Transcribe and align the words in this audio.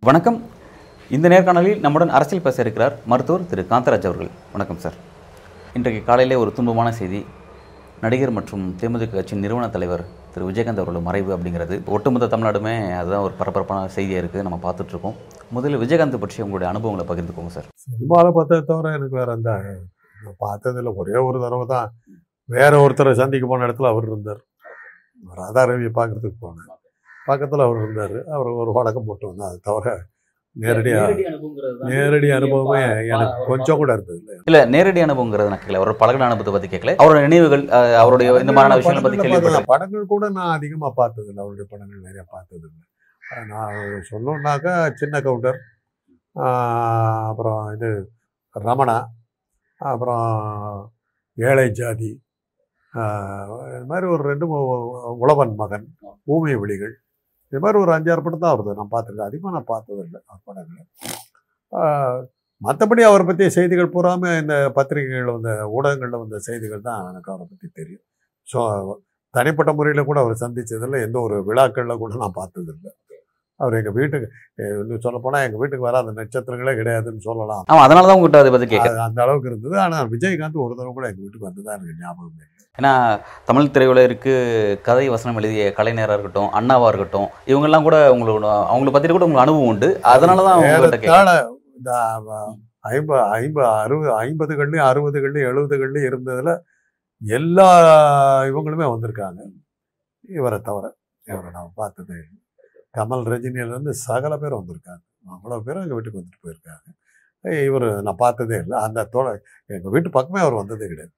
வணக்கம். 0.00 0.42
இந்த 1.10 1.28
நேர்காணலில் 1.28 1.78
நம்முடன் 1.78 2.08
அரசியல் 2.08 2.42
பேச 2.42 2.62
இருக்கிறார் 2.62 3.06
மருத்துவர் 3.06 3.46
திரு 3.46 3.62
காந்தராஜ் 3.62 4.08
அவர்கள். 4.08 4.30
வணக்கம் 4.52 4.78
சார். 4.78 4.94
இன்றைக்கு 5.74 6.04
காலையிலே 6.04 6.38
ஒரு 6.38 6.52
துன்பமான 6.56 6.90
செய்தி. 6.90 7.24
நடிகர் 8.00 8.30
மற்றும் 8.30 8.76
தேமுதிக 8.80 9.10
கட்சியின் 9.10 9.40
நிறுவன 9.40 9.68
தலைவர் 9.68 10.20
திரு 10.34 10.48
விஜயகாந்த் 10.48 10.80
அவர்களோட 10.80 11.02
மறைவு 11.08 11.30
அப்படிங்கிறது. 11.36 11.76
ஒட்டுமொத்த 11.94 12.28
தமிழ்நாடுமே 12.34 12.74
அதுதான் 13.00 13.24
ஒரு 13.26 13.34
பரபரப்பான 13.40 13.88
செய்தியாக 13.96 14.22
இருக்குது 14.22 14.44
நம்ம 14.46 14.58
பார்த்துட்ருக்கோம் 14.64 15.16
முதல்ல 15.56 15.80
விஜயகாந்த் 15.84 16.22
பற்றி 16.24 16.42
உங்களுடைய 16.44 16.68
அனுபவங்களை 16.72 17.04
பகிர்ந்துக்கோங்க 17.10 17.52
சார். 17.56 17.68
சினிமாவில் 17.84 18.36
பார்த்ததை 18.38 18.62
தவிர 18.70 18.94
எனக்கு 18.98 19.18
வேறு 19.20 19.32
அந்த 19.36 19.50
பார்த்ததில்ல. 20.44 20.92
ஒரே 21.02 21.16
ஒரு 21.28 21.38
தடவை 21.44 21.66
தான் 21.74 21.88
வேற 22.48 22.72
ஒருத்தரை 22.84 23.12
சந்திக்க 23.22 23.46
போன 23.46 23.66
இடத்துல 23.66 23.90
அவர் 23.92 24.08
இருந்தார். 24.10 24.40
ராதா 25.40 25.62
ரவியை 25.70 25.92
பார்க்கறதுக்கு 25.98 26.38
போனேன். 26.46 26.70
பக்கத்தில் 27.26 27.66
அவர் 27.66 27.80
இருந்தார். 27.82 28.16
அவர் 28.36 28.48
ஒரு 28.62 28.72
வழக்கம் 28.78 29.08
போட்டு 29.08 29.26
வந்தேன் 29.30 29.48
அது 29.48 29.60
தவிர 29.68 29.86
நேரடியாக 30.56 31.12
நேரடி 31.84 32.30
அனுபவமே 32.30 32.80
எனக்கு 33.06 33.44
கொஞ்சம் 33.46 33.76
கூட 33.76 33.92
இருந்தது 33.92 34.18
இல்லை 34.18 34.36
இல்லை 34.46 34.66
நேரடி 34.66 35.00
அனுபவங்கிறது 35.00 35.48
நான் 35.48 35.58
கேட்கல 35.58 35.80
அவரோட 35.80 35.94
பழகின 35.98 36.26
அனுபவத்தை 36.26 36.54
பற்றி 36.54 36.72
கேட்கல 36.72 36.94
அவரோட 36.98 37.20
நினைவுகள் 37.20 37.62
அவருடைய 37.96 38.30
இந்த 38.38 38.52
மாதிரியான 38.52 38.76
விஷயங்களை 38.76 39.04
பற்றி 39.04 39.18
படங்கள்ல 39.18 39.36
கேள்விப்பட்டேன். 39.36 39.66
படங்கள் 39.66 40.06
கூட 40.06 40.28
நான் 40.28 40.56
அதிகமாக 40.56 40.92
பார்த்ததில்லை. 40.96 41.42
அவருடைய 41.44 41.66
படங்கள் 41.70 42.00
நிறைய 42.00 42.24
பார்த்ததில்லை. 42.28 42.82
அஹ் 43.22 43.46
நான் 43.46 43.76
சொல்லணுன்னாக்கா 44.10 44.94
சின்ன 44.94 45.20
கவுண்டர் 45.20 45.58
அப்புறம் 47.28 47.74
இது 47.74 47.90
ரமணா 48.56 48.98
அப்புறம் 49.80 50.26
ஏழை 51.38 51.70
ஜாதி 51.70 52.10
இது 53.70 53.84
மாதிரி 53.86 54.06
ஒரு 54.06 54.22
ரெண்டு 54.22 54.46
மூ- 54.46 54.80
உழவன் 55.16 55.54
மகன் 55.54 55.86
ஊமை 56.24 56.56
விழிகள் 56.56 56.94
இது 57.52 57.60
மாதிரி 57.64 57.78
ஒரு 57.84 57.92
அஞ்சாறு 57.96 58.22
படம் 58.26 58.44
தான் 58.44 58.54
வருது. 58.54 58.76
நான் 58.80 58.92
பார்த்துருக்கேன். 58.94 59.30
அதிகமாக 59.30 59.54
நான் 59.56 59.70
பார்த்ததில்லை 59.72 60.20
அவர் 60.30 60.44
படங்களை 60.48 60.84
மற்றபடி 62.66 63.02
அவரை 63.08 63.24
பற்றிய 63.28 63.48
செய்திகள் 63.56 63.92
பூராமல் 63.94 64.38
இந்த 64.42 64.54
பத்திரிகைகளில் 64.76 65.32
வந்த 65.36 65.52
ஊடகங்களில் 65.76 66.22
வந்த 66.22 66.38
செய்திகள் 66.48 66.84
தான் 66.88 67.00
எனக்கு 67.10 67.30
அவரை 67.32 67.46
பற்றி 67.52 67.68
தெரியும். 67.80 68.04
ஸோ 68.48 68.60
தனிப்பட்ட 69.34 69.70
முறையில் 69.78 70.08
கூட 70.10 70.18
அவர் 70.24 70.42
சந்தித்ததில்லை 70.44 70.98
எந்த 71.06 71.18
ஒரு 71.26 71.36
விழாக்களில் 71.48 72.00
கூட 72.02 72.12
நான் 72.22 72.38
பார்த்ததில்லை. 72.40 72.92
அவர் 73.62 73.78
எங்கள் 73.80 73.96
வீட்டுக்கு 73.98 74.28
இன்னும் 74.82 75.04
சொல்ல 75.06 75.18
போனால் 75.24 75.44
எங்கள் 75.46 75.62
வீட்டுக்கு 75.62 75.88
வராத 75.88 76.14
நட்சத்திரங்களே 76.20 76.74
கிடையாதுன்னு 76.80 77.26
சொல்லலாம். 77.28 77.64
ஆமாம் 77.70 77.84
அதனால 77.86 78.06
தான் 78.08 78.16
உங்கள்கிட்ட 78.18 78.42
அதை 78.44 78.52
பற்றி 78.54 78.68
கேட்க 78.72 79.06
அந்த 79.08 79.20
அளவுக்கு 79.26 79.50
இருந்தது. 79.52 79.76
ஆனால் 79.84 80.10
விஜயகாந்த் 80.14 80.64
ஒரு 80.64 80.74
தடவை 80.78 80.94
கூட 80.96 81.06
எங்கள் 81.12 81.24
வீட்டுக்கு 81.26 81.48
வந்ததா 81.50 81.76
எனக்கு 81.78 82.00
ஞாபகம் 82.06 82.50
ஏன்னா 82.78 82.92
தமிழ் 83.48 83.72
திரையுலகிற்கு 83.72 84.34
கதை 84.86 85.06
வசனம் 85.14 85.38
எழுதிய 85.40 85.64
கலைஞராக 85.78 86.14
இருக்கட்டும் 86.16 86.52
அண்ணாவா 86.58 86.86
இருக்கட்டும் 86.90 87.26
இவங்கெல்லாம் 87.50 87.86
கூட 87.88 87.96
உங்களோட 88.14 88.46
அவங்கள 88.70 88.92
பற்றி 88.92 89.14
கூட 89.16 89.26
உங்களுக்கு 89.26 89.44
அனுபவம் 89.46 89.70
உண்டு. 89.72 89.88
அதனால 90.12 90.44
தான் 90.48 90.62
இந்த 91.78 91.92
ஐம்ப 92.92 93.10
ஐம்ப 93.40 93.58
அறுபது 93.82 94.10
ஐம்பதுகள்லையும் 94.22 94.88
அறுபதுகள்லையும் 94.90 95.50
எழுபதுகள்லையும் 95.50 96.08
இருந்ததில் 96.10 96.54
எல்லா 97.22 97.68
இவங்களுமே 98.50 98.86
வந்திருக்காங்க. 98.92 99.40
இவரை 100.38 100.58
தவிர 100.68 100.84
இவரை 101.24 101.50
நான் 101.58 101.76
பார்த்ததே 101.80 102.16
இல்லை. 102.22 102.41
கமல் 102.98 103.24
ரஜினியிலேருந்து 103.32 103.94
சகல 104.06 104.32
பேர் 104.42 104.58
வந்திருக்காங்க. 104.60 105.02
அவ்வளோ 105.36 105.62
பேரும் 105.66 105.84
எங்கள் 105.86 105.98
வீட்டுக்கு 105.98 106.20
வந்துட்டு 106.20 106.44
போயிருக்காங்க. 106.44 106.86
இவர் 107.68 107.88
நான் 108.06 108.22
பார்த்ததே 108.22 108.56
இல்லை. 108.64 108.76
அந்த 108.86 109.08
தோழ 109.16 109.26
எங்கள் 109.76 109.92
வீட்டு 109.96 110.16
பக்கமே 110.16 110.40
அவர் 110.44 110.60
வந்ததே 110.62 110.86
கிடையாது. 110.92 111.12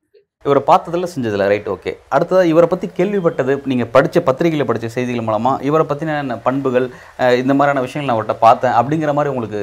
இவரை 0.47 0.61
பார்த்ததில்ல 0.69 1.07
செஞ்சதில்ல. 1.13 1.45
ரைட் 1.51 1.69
ஓகே 1.75 1.93
அடுத்ததாக 2.15 2.51
இவரை 2.53 2.67
பற்றி 2.71 2.87
கேள்விப்பட்டது 2.97 3.53
நீங்கள் 3.71 3.91
படித்த 3.95 4.21
பத்திரிகையில் 4.27 4.67
படித்த 4.71 4.89
செய்திகள் 4.97 5.27
மூலமாக 5.29 5.65
இவரை 5.69 5.85
பற்றின 5.91 6.37
பண்புகள் 6.47 6.87
இந்த 7.43 7.53
மாதிரியான 7.59 7.85
விஷயங்கள் 7.87 8.09
நான் 8.09 8.17
அவர்கிட்ட 8.17 8.37
பார்த்தேன். 8.47 8.77
அப்படிங்கிற 8.81 9.13
மாதிரி 9.19 9.33
உங்களுக்கு 9.35 9.63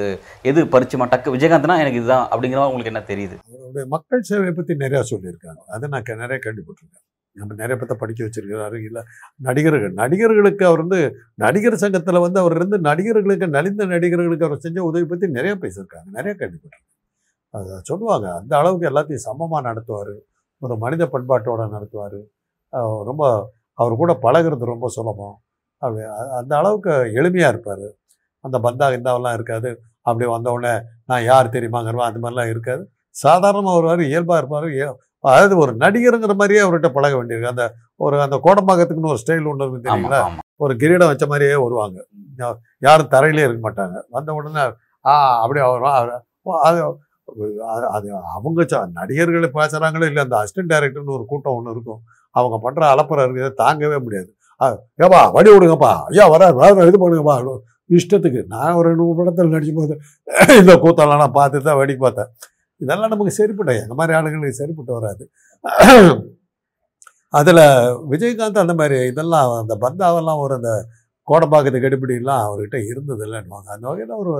எது 0.51 0.63
பரிச்சயமா? 0.75 1.07
டக்கு 1.13 1.35
விஜயகாந்த்னா 1.35 1.77
எனக்கு 1.83 2.01
இதுதான் 2.01 2.25
அப்படிங்கிற 2.31 2.59
மாதிரி 2.61 2.71
உங்களுக்கு 2.71 2.93
என்ன 2.93 3.03
தெரியுது? 3.11 3.37
அவருடைய 3.51 3.85
மக்கள் 3.95 4.27
சேவையை 4.31 4.55
பற்றி 4.59 4.75
நிறையா 4.83 5.03
சொல்லியிருக்காங்க. 5.13 5.61
அதை 5.75 5.89
நான் 5.95 6.23
நிறைய 6.25 6.39
கேள்விப்பட்டிருக்கேன். 6.47 7.05
நம்ம 7.35 7.55
நிறைய 7.61 7.75
பேர்த்த 7.79 7.95
படிக்க 8.03 8.21
வச்சிருக்கிறாரு. 8.25 8.77
இல்லை 8.87 9.01
நடிகர்கள் 9.47 9.93
நடிகர்களுக்கு 10.01 10.63
அவர் 10.69 10.81
வந்து 10.83 10.99
நடிகர் 11.43 11.81
சங்கத்தில் 11.83 12.23
வந்து 12.25 12.39
அவர் 12.43 12.55
இருந்து 12.57 12.77
நடிகர்களுக்கு 12.89 13.47
நலிந்த 13.57 13.85
நடிகர்களுக்கு 13.93 14.47
அவர் 14.49 14.63
செஞ்ச 14.65 14.79
உதவி 14.89 15.05
பற்றி 15.11 15.27
நிறைய 15.37 15.53
பேசியிருக்காங்க. 15.63 16.07
நிறைய 16.17 16.33
கேள்விப்பட்டிருக்காங்க 16.41 16.89
அதை 17.53 17.77
சொல்லுவாங்க. 17.91 18.27
அந்த 18.39 18.53
அளவுக்கு 18.61 18.89
எல்லாத்தையும் 18.91 19.25
சமமாக 19.29 19.63
நடத்துவார். 19.69 20.13
ஒரு 20.61 20.75
மனித 20.83 21.03
பண்பாட்டோடு 21.15 21.65
நடத்துவார். 21.77 22.19
ரொம்ப 23.09 23.23
அவர் 23.81 24.01
கூட 24.01 24.13
பழகுறது 24.25 24.65
ரொம்ப 24.73 24.87
சுலபம். 24.97 25.35
அப்படி 25.81 26.01
அந்த 26.39 26.53
அளவுக்கு 26.61 26.93
எளிமையாக 27.19 27.53
இருப்பார். 27.53 27.87
அந்த 28.43 28.57
பந்தா 28.65 28.85
இந்தாவெல்லாம் 28.97 29.35
இருக்காது. 29.39 29.69
அப்படி 30.07 30.25
வந்தவுடனே 30.35 30.73
நான் 31.09 31.25
யார் 31.31 31.55
தெரியுமாங்கிறவா 31.55 32.05
அந்த 32.09 32.19
மாதிரிலாம் 32.23 32.51
இருக்காது. 32.53 32.83
சாதாரணமாக 33.23 33.75
வருவார் 33.77 34.03
இயல்பாக 34.11 34.39
இருப்பார். 34.41 34.67
அதாவது 35.21 35.57
ஒரு 35.57 35.75
நடிகருங்கிற 35.75 36.35
மாதிரியே 36.35 36.61
அவர்கிட்ட 36.61 36.89
பழக 36.89 37.23
வேண்டியிருக்கு. 37.23 37.47
அந்த 37.47 37.73
ஒரு 37.95 38.21
அந்த 38.21 38.39
கோடம்பாக்கத்துக்குன்னு 38.43 39.07
ஒரு 39.07 39.17
ஸ்டைல் 39.25 39.47
ஒன்று 39.47 39.69
இருக்கு 39.69 39.91
தெரியுங்களா? 39.91 40.25
ஒரு 40.55 40.75
கிரீடம் 40.75 41.07
வச்ச 41.07 41.25
மாதிரியே 41.25 41.55
வருவாங்க. 41.55 42.05
யாரும் 42.79 43.07
தரையிலே 43.09 43.37
இருக்க 43.37 43.71
மாட்டாங்க. 43.71 44.03
வந்த 44.09 44.33
உடனே 44.33 44.73
ஆ 45.05 45.41
அப்படி 45.41 45.59
அவர் 45.59 46.23
அது 46.61 46.95
அது- 47.65 48.21
அவங்க 48.35 48.89
நடிகர்கள் 48.93 49.51
பேசுகிறாங்களோ 49.51 50.05
இல்லை 50.05 50.23
அந்த 50.23 50.43
அசிஸ்டன்ட் 50.43 50.69
டைரக்டர்னு 50.69 51.13
ஒரு 51.13 51.25
கூட்டம் 51.27 51.53
ஒன்று 51.53 51.71
இருக்கும். 51.71 51.99
அவங்க 52.29 52.71
பண்ணுற 52.71 52.83
அலப்பறை 52.83 53.25
இருக்குது 53.25 53.51
தாங்கவே 53.57 54.01
முடியாது. 54.01 54.35
ஏப்பா 54.95 55.29
வழி 55.29 55.51
விடுங்கப்பா. 55.51 56.03
ஐயா 56.03 56.27
வர 56.27 56.51
வர 56.51 56.85
இது 56.85 57.09
பண்ணுங்கப்பா. 57.09 57.59
இஷ்டத்துக்கு 57.89 58.43
நான் 58.47 58.73
ஒரு 58.73 58.87
ரெண்டு 58.87 59.03
மூணு 59.03 59.15
படத்தில் 59.15 59.49
நடிக்கும் 59.49 59.75
போது 59.75 59.99
இந்த 60.59 60.75
கூத்தெல்லாம் 60.75 61.17
நான் 61.17 61.31
பார்த்து 61.31 61.61
தான் 61.61 61.75
வேடிக்கை 61.75 62.11
பார்த்தேன். 62.11 62.35
இதெல்லாம் 62.83 63.11
நமக்கு 63.13 63.33
சரிப்பட்ட 63.39 63.71
இந்த 63.83 63.95
மாதிரி 63.99 64.15
ஆளுங்களுக்கு 64.17 64.59
சரிப்பட்டு 64.61 64.93
வராது. 64.97 65.23
அதில் 67.39 67.63
விஜயகாந்த் 68.11 68.63
அந்த 68.63 68.73
மாதிரி 68.79 68.97
இதெல்லாம் 69.11 69.51
அந்த 69.61 69.73
பந்தாவெல்லாம் 69.83 70.41
ஒரு 70.45 70.53
அந்த 70.59 70.71
கோடம்பாக்கத்து 71.27 71.79
கடிப்பிடிலாம் 71.83 72.43
அவர்கிட்ட 72.47 72.77
இருந்தது 72.91 73.23
இல்லைன்னுவாங்க 73.27 73.69
அந்த 73.75 73.85
வகையில் 73.89 74.19
ஒரு 74.21 74.33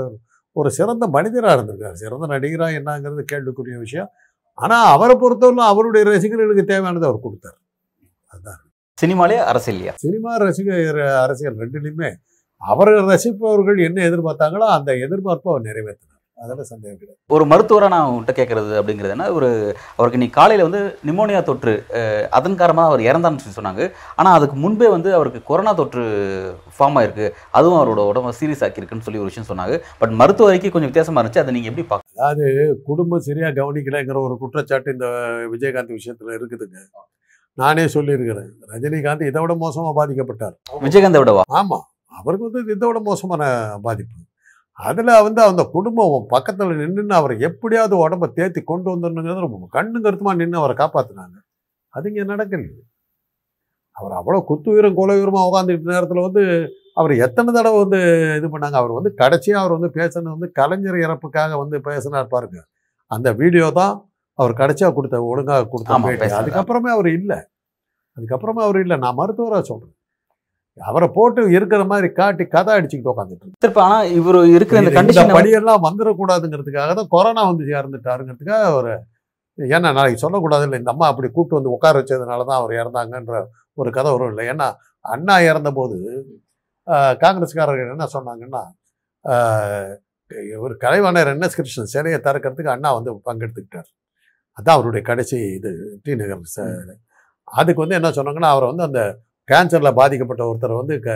ஒரு 0.59 0.69
சிறந்த 0.77 1.05
மனிதராக 1.15 1.55
இருந்திருக்காரு. 1.57 1.97
சிறந்த 2.03 2.25
நடிகராக 2.33 2.77
என்னங்கிறது 2.79 3.23
கேள்விக்குரிய 3.31 3.77
விஷயம். 3.85 4.09
ஆனால் 4.57 4.87
அவரை 4.95 5.13
பொறுத்தவரைக்கும் 5.21 5.71
அவருடைய 5.73 6.03
ரசிகர்களுக்கு 6.11 6.63
தேவையானதை 6.71 7.07
அவர் 7.09 7.25
கொடுத்தார். 7.25 7.57
அதுதான் 8.31 8.61
சினிமாலே 8.97 9.37
அரசியல்லையா 9.51 9.93
சினிமா 10.05 10.31
ரசிகர் 10.43 10.99
அரசியல் 11.25 11.59
ரெண்டுலையுமே 11.61 12.09
அவரை 12.61 12.93
ரசிப்பவர்கள் 13.11 13.79
என்ன 13.87 13.99
எதிர்பார்த்தாங்களோ 14.09 14.65
அந்த 14.77 14.91
எதிர்பார்ப்பை 15.05 15.49
அவர் 15.53 15.67
நிறைவேற்றினார். 15.69 16.20
அதில் 16.43 16.67
சந்தேகம் 16.69 16.99
கிடையாது. 16.99 17.17
ஒரு 17.35 17.43
மருத்துவராக 17.51 17.91
நான் 17.93 18.07
உங்கள்கிட்ட 18.09 18.33
கேட்குறது 18.37 18.71
அப்படிங்கிறது 18.79 19.13
என்ன? 19.15 19.25
ஒரு 19.37 19.49
அவருக்கு 19.97 20.21
நீ 20.21 20.27
காலையில் 20.37 20.65
வந்து 20.67 20.81
நிமோனியா 21.07 21.41
தொற்று 21.49 21.73
அதன் 22.37 22.57
காரணமாக 22.61 22.89
அவர் 22.91 23.01
இறந்தான்னு 23.09 23.41
சொல்லி 23.43 23.57
சொன்னாங்க. 23.57 23.83
ஆனால் 24.19 24.35
அதுக்கு 24.37 24.55
முன்பே 24.63 24.87
வந்து 24.95 25.09
அவருக்கு 25.17 25.41
கொரோனா 25.49 25.73
தொற்று 25.79 26.05
ஃபார்ம் 26.77 26.97
ஆயிருக்கு. 27.01 27.27
அதுவும் 27.59 27.79
அவரோட 27.81 28.03
உடம்ப 28.11 28.33
சீரியஸ் 28.39 28.63
ஆக்கியிருக்குன்னு 28.67 29.07
சொல்லி 29.07 29.21
ஒரு 29.23 29.31
விஷயம் 29.31 29.49
சொன்னாங்க. 29.51 29.77
பட் 30.01 30.15
மருத்துவ 30.21 30.49
அறிக்கை 30.53 30.71
கொஞ்சம் 30.75 30.91
வித்தியாசமாக 30.91 31.21
இருந்துச்சு. 31.21 31.43
அதை 31.43 31.53
நீங்கள் 31.57 31.71
எப்படி 31.73 31.85
பார்க்க 31.91 32.09
அதாவது 32.21 32.47
குடும்பம் 32.89 33.25
சரியாக 33.27 33.53
கவனிக்கலைங்கிற 33.59 34.19
ஒரு 34.27 34.37
குற்றச்சாட்டு 34.41 34.95
இந்த 34.95 35.07
விஜயகாந்த் 35.53 35.95
விஷயத்தில் 35.99 36.35
இருக்குதுங்க. 36.39 36.79
நானே 37.61 37.85
சொல்லியிருக்கிறேன். 37.95 38.51
ரஜினிகாந்த் 38.73 39.29
இதை 39.29 39.39
விட 39.43 39.53
மோசமாக 39.63 39.93
பாதிக்கப்பட்டார். 39.99 40.57
விஜயகாந்தை 40.87 41.21
விடவா? 41.23 41.45
ஆமாம் 41.61 41.85
அவருக்கு 42.19 42.47
வந்து 42.49 42.61
இதை 42.75 42.85
விட 42.89 42.99
மோசமான 43.11 43.43
பாதிப்பு. 43.87 44.17
அதில் 44.81 45.11
வந்து 45.27 45.41
அந்த 45.49 45.63
குடும்பம் 45.75 46.27
பக்கத்தில் 46.33 46.79
நின்று 46.81 47.15
அவரை 47.19 47.35
எப்படியாவது 47.47 47.95
உடம்ப 48.03 48.29
தேத்தி 48.37 48.61
கொண்டு 48.63 48.87
வந்துடணுங்கிறது 48.93 49.45
ரொம்ப 49.45 49.69
கண்ணு 49.77 49.97
கருத்துமாக 50.05 50.39
நின்று 50.41 50.61
அவரை 50.61 50.75
காப்பாற்றினாங்க 50.81 51.37
அது 51.93 52.09
இங்கே 52.11 52.25
நடக்கல 52.33 52.67
அவர் 53.97 54.13
அவ்வளோ 54.19 54.39
குத்து 54.49 54.69
உயரம் 54.73 54.97
கொலை 54.99 55.15
உயரமாக 55.19 55.49
உட்காந்துக்கிட்ட 55.49 55.95
நேரத்தில் 55.95 56.25
வந்து 56.27 56.43
அவர் 56.99 57.13
எத்தனை 57.25 57.49
தடவை 57.53 57.77
வந்து 57.83 57.99
இது 58.39 58.47
பண்ணாங்க? 58.53 58.77
அவர் 58.81 58.97
வந்து 58.97 59.11
கடைசியாக 59.21 59.61
அவர் 59.61 59.75
வந்து 59.77 59.89
பேசுனது 59.97 60.33
வந்து 60.35 60.49
கலைஞர் 60.59 60.97
இறப்புக்காக 61.05 61.57
வந்து 61.63 61.77
பேசினார் 61.87 62.33
பாருங்க. 62.35 62.59
அந்த 63.11 63.29
வீடியோ 63.41 63.67
தான் 63.79 63.93
அவர் 64.39 64.53
கடைசியாக 64.61 64.93
கொடுத்த 64.97 65.23
ஒழுங்காக 65.31 65.67
கொடுத்த. 65.73 66.37
அதுக்கப்புறமே 66.41 66.91
அவர் 66.97 67.09
இல்லை. 67.19 67.39
அதுக்கப்புறமே 68.17 68.61
அவர் 68.67 68.79
இல்லை. 68.83 68.97
நான் 69.05 69.19
மருத்துவராக 69.21 69.63
சொல்கிறேன் 69.71 69.97
அவரை 70.77 71.07
போட்டு 71.15 71.41
இருக்கிற 71.55 71.81
மாதிரி 71.91 72.07
காட்டி 72.19 72.43
கதை 72.47 72.73
அடிச்சுக்கிட்டு 72.75 73.13
உட்காந்துட்டு 73.13 73.63
திருப்ப 73.63 73.81
ஆனால் 73.85 74.11
இவர் 74.19 74.37
இருக்கிற 74.55 74.77
இந்த 74.83 74.93
கண்டிஷன் 74.97 75.37
படியெல்லாம் 75.37 75.85
வந்துடக்கூடாதுங்கிறதுக்காக 75.87 76.93
தான் 76.99 77.11
கொரோனா 77.15 77.41
வந்து 77.49 77.73
இறந்துட்டாருங்கிறதுக்காக 77.79 78.67
அவர் 78.73 78.91
ஏன்னா 79.57 79.89
நாளைக்கு 79.97 80.23
சொல்லக்கூடாது 80.25 80.65
இல்லை 80.67 80.77
இந்த 80.81 80.91
அம்மா 80.93 81.07
அப்படி 81.11 81.27
கூட்டு 81.31 81.57
வந்து 81.57 81.73
உட்கார 81.75 81.95
வச்சதுனால 82.01 82.45
தான் 82.49 82.59
அவர் 82.59 82.73
இறந்தாங்கன்ற 82.81 83.39
ஒரு 83.81 83.89
கதை 83.97 84.09
வரும் 84.13 84.31
இல்லை. 84.33 84.43
ஏன்னா 84.53 84.67
அண்ணா 85.05 85.35
இறந்தபோது 85.49 85.97
காங்கிரஸ்காரர்கள் 87.23 87.93
என்ன 87.95 88.07
சொன்னாங்கன்னா 88.15 88.61
ஒரு 90.65 90.73
கலைவாணர் 90.83 91.31
என் 91.31 91.45
எஸ் 91.47 91.57
கிருஷ்ணன் 91.57 91.91
சிலையை 91.93 92.19
திறக்கிறதுக்கு 92.27 92.73
அண்ணா 92.75 92.89
வந்து 92.97 93.11
பங்கெடுத்துக்கிட்டார். 93.27 93.89
அதான் 94.57 94.77
அவருடைய 94.77 95.01
கடைசி 95.09 95.37
இது 95.57 95.71
டி 96.05 96.15
நகர் 96.21 96.95
அதுக்கு 97.47 97.83
வந்து 97.83 97.97
என்ன 97.99 98.11
சொன்னாங்கன்னா 98.17 98.51
அவரை 98.53 98.67
வந்து 98.71 98.87
அந்த 98.89 99.01
கேன்சரில் 99.51 99.97
பாதிக்கப்பட்ட 99.99 100.43
ஒருத்தரை 100.49 100.75
வந்து 100.81 100.95
க 101.05 101.11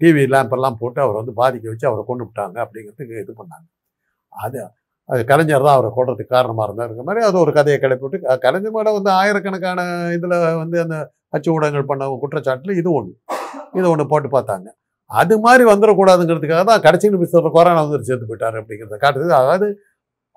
டிவி 0.00 0.22
லேம்பெல்லாம் 0.32 0.78
போட்டு 0.80 0.98
அவரை 1.04 1.16
வந்து 1.22 1.34
பாதிக்க 1.40 1.66
வச்சு 1.72 1.86
அவரை 1.90 2.02
கொண்டு 2.10 2.24
விட்டாங்க 2.26 2.56
அப்படிங்கிறதுக்கு 2.64 3.22
இது 3.24 3.32
பண்ணாங்க. 3.40 3.66
அது 4.32 4.58
அது 5.08 5.22
கலைஞர் 5.30 5.66
தான் 5.66 5.76
அவரை 5.76 5.90
கொள்றதுக்கு 5.96 6.34
காரணமாக 6.36 6.66
இருந்தாருங்கிற 6.68 7.04
மாதிரி 7.08 7.22
அது 7.28 7.36
ஒரு 7.44 7.52
கதையை 7.58 7.78
கிளப்பி 7.82 8.18
கலைஞர் 8.44 8.76
மேலே 8.76 8.92
வந்து 8.98 9.10
ஆயிரக்கணக்கான 9.20 9.80
இதில் 10.16 10.36
வந்து 10.62 10.76
அந்த 10.84 10.96
அச்சு 11.36 11.50
ஊடகங்கள் 11.54 11.90
பண்ண 11.90 12.08
குற்றச்சாட்டில் 12.22 12.78
இது 12.80 12.88
ஒன்று 12.98 13.14
இது 13.78 13.86
ஒன்று 13.92 14.04
போட்டு 14.12 14.28
பார்த்தாங்க. 14.36 14.68
அது 15.10 15.34
மாதிரி 15.46 15.64
வந்துடக்கூடாதுங்கிறதுக்காக 15.70 16.64
தான் 16.70 16.84
கடைசி 16.86 17.06
நிமிஷத்தில் 17.14 17.56
கொரோனா 17.56 17.82
வந்து 17.86 18.08
சேர்த்து 18.08 18.28
போயிட்டார் 18.30 18.56
அப்படிங்கிறத 18.60 18.98
காட்டுது. 19.04 19.26
அதாவது 19.40 19.66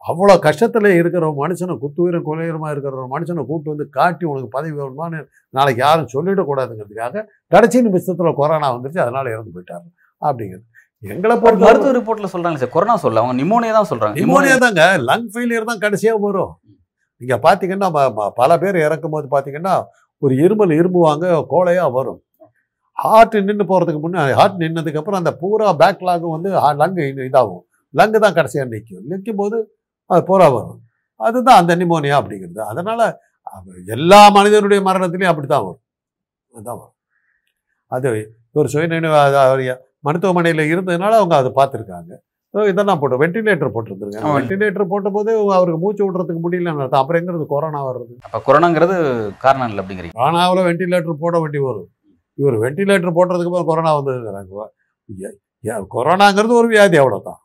அவ்வளோ 0.06 0.34
கஷ்டத்தில் 0.46 0.88
இருக்கிற 1.00 1.30
மனுஷனை 1.40 1.74
குத்துயிரம் 1.84 2.26
கொலையுரமாக 2.28 2.72
இருக்கிற 2.74 2.94
ஒரு 3.02 3.10
மனுஷனை 3.14 3.44
கூட்டு 3.50 3.72
வந்து 3.72 3.86
காட்டி 3.98 4.26
உனக்கு 4.32 4.50
பதவி 4.56 4.74
வேணுமான்னு 4.80 5.20
நாளைக்கு 5.58 5.82
யாரும் 5.86 6.12
சொல்லிடக்கூடாதுங்கிறதுக்காக 6.16 7.24
கடைசி 7.54 7.82
நிமிஷத்தில் 7.88 8.38
கொரோனா 8.42 8.68
வந்துருச்சு 8.76 9.04
அதனால 9.06 9.26
இறந்து 9.36 9.54
போயிட்டாரு. 9.56 9.88
அப்படிங்கிறது. 10.22 10.66
எங்களை 11.04 11.36
பொறுத்த 11.42 11.66
மருத்துவ 11.68 11.92
ரிப்போர்ட்ல 11.98 12.30
சொல்றாங்க 12.34 12.60
சார். 12.62 12.74
கொரோனா 12.76 12.96
சொல்ல 13.06 13.22
அவங்க 13.22 13.36
நிமோனியா 13.42 13.74
தான் 13.80 13.90
சொல்றாங்க. 13.92 14.16
நிமோனியா 14.22 14.56
தாங்க. 14.66 14.84
லங் 15.10 15.28
ஃபெயிலியர் 15.34 15.70
தான் 15.72 15.84
கடைசியாக 15.84 16.22
வரும். 16.28 16.54
நீங்கள் 17.22 17.44
பார்த்தீங்கன்னா 17.48 17.90
பல 18.42 18.58
பேர் 18.64 18.78
இறக்கும் 18.86 19.14
போது 19.16 19.28
பார்த்தீங்கன்னா 19.36 19.76
ஒரு 20.22 20.34
இருமல் 20.46 20.74
இரும்புவாங்க 20.80 21.26
கோழையாக 21.54 21.90
வரும். 21.98 22.20
ஹார்ட் 22.98 23.36
நின்று 23.48 23.66
போகிறதுக்கு 23.72 24.02
முன்னே 24.04 24.22
ஹார்ட் 24.40 24.62
நின்னதுக்கு 24.64 25.00
அப்புறம் 25.02 25.22
அந்த 25.22 25.32
பூரா 25.42 25.68
பேக்லாகும் 25.82 26.36
வந்து 26.36 26.50
லங்கு 26.82 27.04
இதாகும். 27.30 27.64
லங்கு 27.94 28.20
தான் 28.24 28.38
கடைசியாக 28.38 28.70
நிற்கும் 28.74 29.06
நிற்கும் 29.12 29.40
போது 29.42 29.58
அது 30.12 30.22
பூரா 30.30 30.48
வரும். 30.56 30.82
அதுதான் 31.28 31.60
அந்த 31.62 31.74
நிமோனியா 31.82 32.16
அப்படிங்கிறது. 32.20 32.62
அதனால் 32.74 33.06
எல்லா 33.96 34.22
மனிதனுடைய 34.38 34.80
மரணத்திலையும் 34.88 35.32
அப்படி 35.34 35.48
தான் 35.48 35.66
வரும். 35.68 35.84
அதுதான் 36.54 36.80
வரும். 36.82 36.96
அது 37.96 38.10
ஒரு 38.60 38.68
சுயநினைவு 38.74 39.18
அது 39.26 39.38
அவர் 39.48 39.64
மருத்துவமனையில் 40.08 40.64
இருந்ததுனால 40.72 41.18
அவங்க 41.20 41.36
அதை 41.42 41.52
பார்த்துருக்காங்க. 41.60 42.14
இதெல்லாம் 42.72 43.00
போட்டு 43.00 43.22
வெண்டிலேட்டர் 43.22 43.74
போட்டிருந்துருக்காங்க. 43.76 44.36
வெண்டிலேட்டர் 44.38 44.92
போட்டபோது 44.92 45.32
அவருக்கு 45.58 45.80
மூச்சு 45.84 46.04
விடுறதுக்கு 46.06 46.42
முடியலன்னு 46.46 46.82
அர்த்தம். 46.84 47.02
அப்புறம் 47.02 47.20
எங்கிறது 47.22 47.46
கொரோனா 47.54 47.80
வர்றது? 47.88 48.14
அப்ப 48.28 48.42
கொரோனாங்கிறது 48.48 48.96
காரணம் 49.44 49.70
இல்லை 49.70 49.82
அப்படிங்கிறீங்க. 49.84 50.16
கொரோனாவில் 50.20 50.68
வெண்டிலேட்டர் 50.70 51.22
போட 51.26 51.40
வேண்டி 51.44 51.60
வரும். 51.68 51.90
இவர் 52.42 52.58
வெண்டிலேட்டர் 52.64 53.18
போடுறதுக்கு 53.18 53.52
அப்புறம் 53.52 53.70
கொரோனா 53.72 53.92
வந்துருக்கிறாங்க 54.00 54.54
கொரோனாங்கிறது 55.96 56.54
ஒரு 56.62 56.68
வியாதி 56.74 56.98
அவ்வளோதான் 57.02 57.42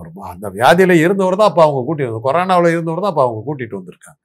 அவர் 0.00 0.32
அந்த 0.32 0.48
வியாதியில் 0.58 1.02
இருந்தவர் 1.04 1.40
தான் 1.42 1.50
அப்போ 1.50 1.62
அவங்க 1.66 1.82
கூட்டி 1.88 2.04
வந்து 2.08 2.26
கொரோனாவில் 2.26 2.74
இருந்தவர் 2.74 3.04
தான் 3.04 3.12
அப்போ 3.12 3.24
அவங்க 3.26 3.42
கூட்டிகிட்டு 3.48 3.78
வந்திருக்காங்க. 3.80 4.18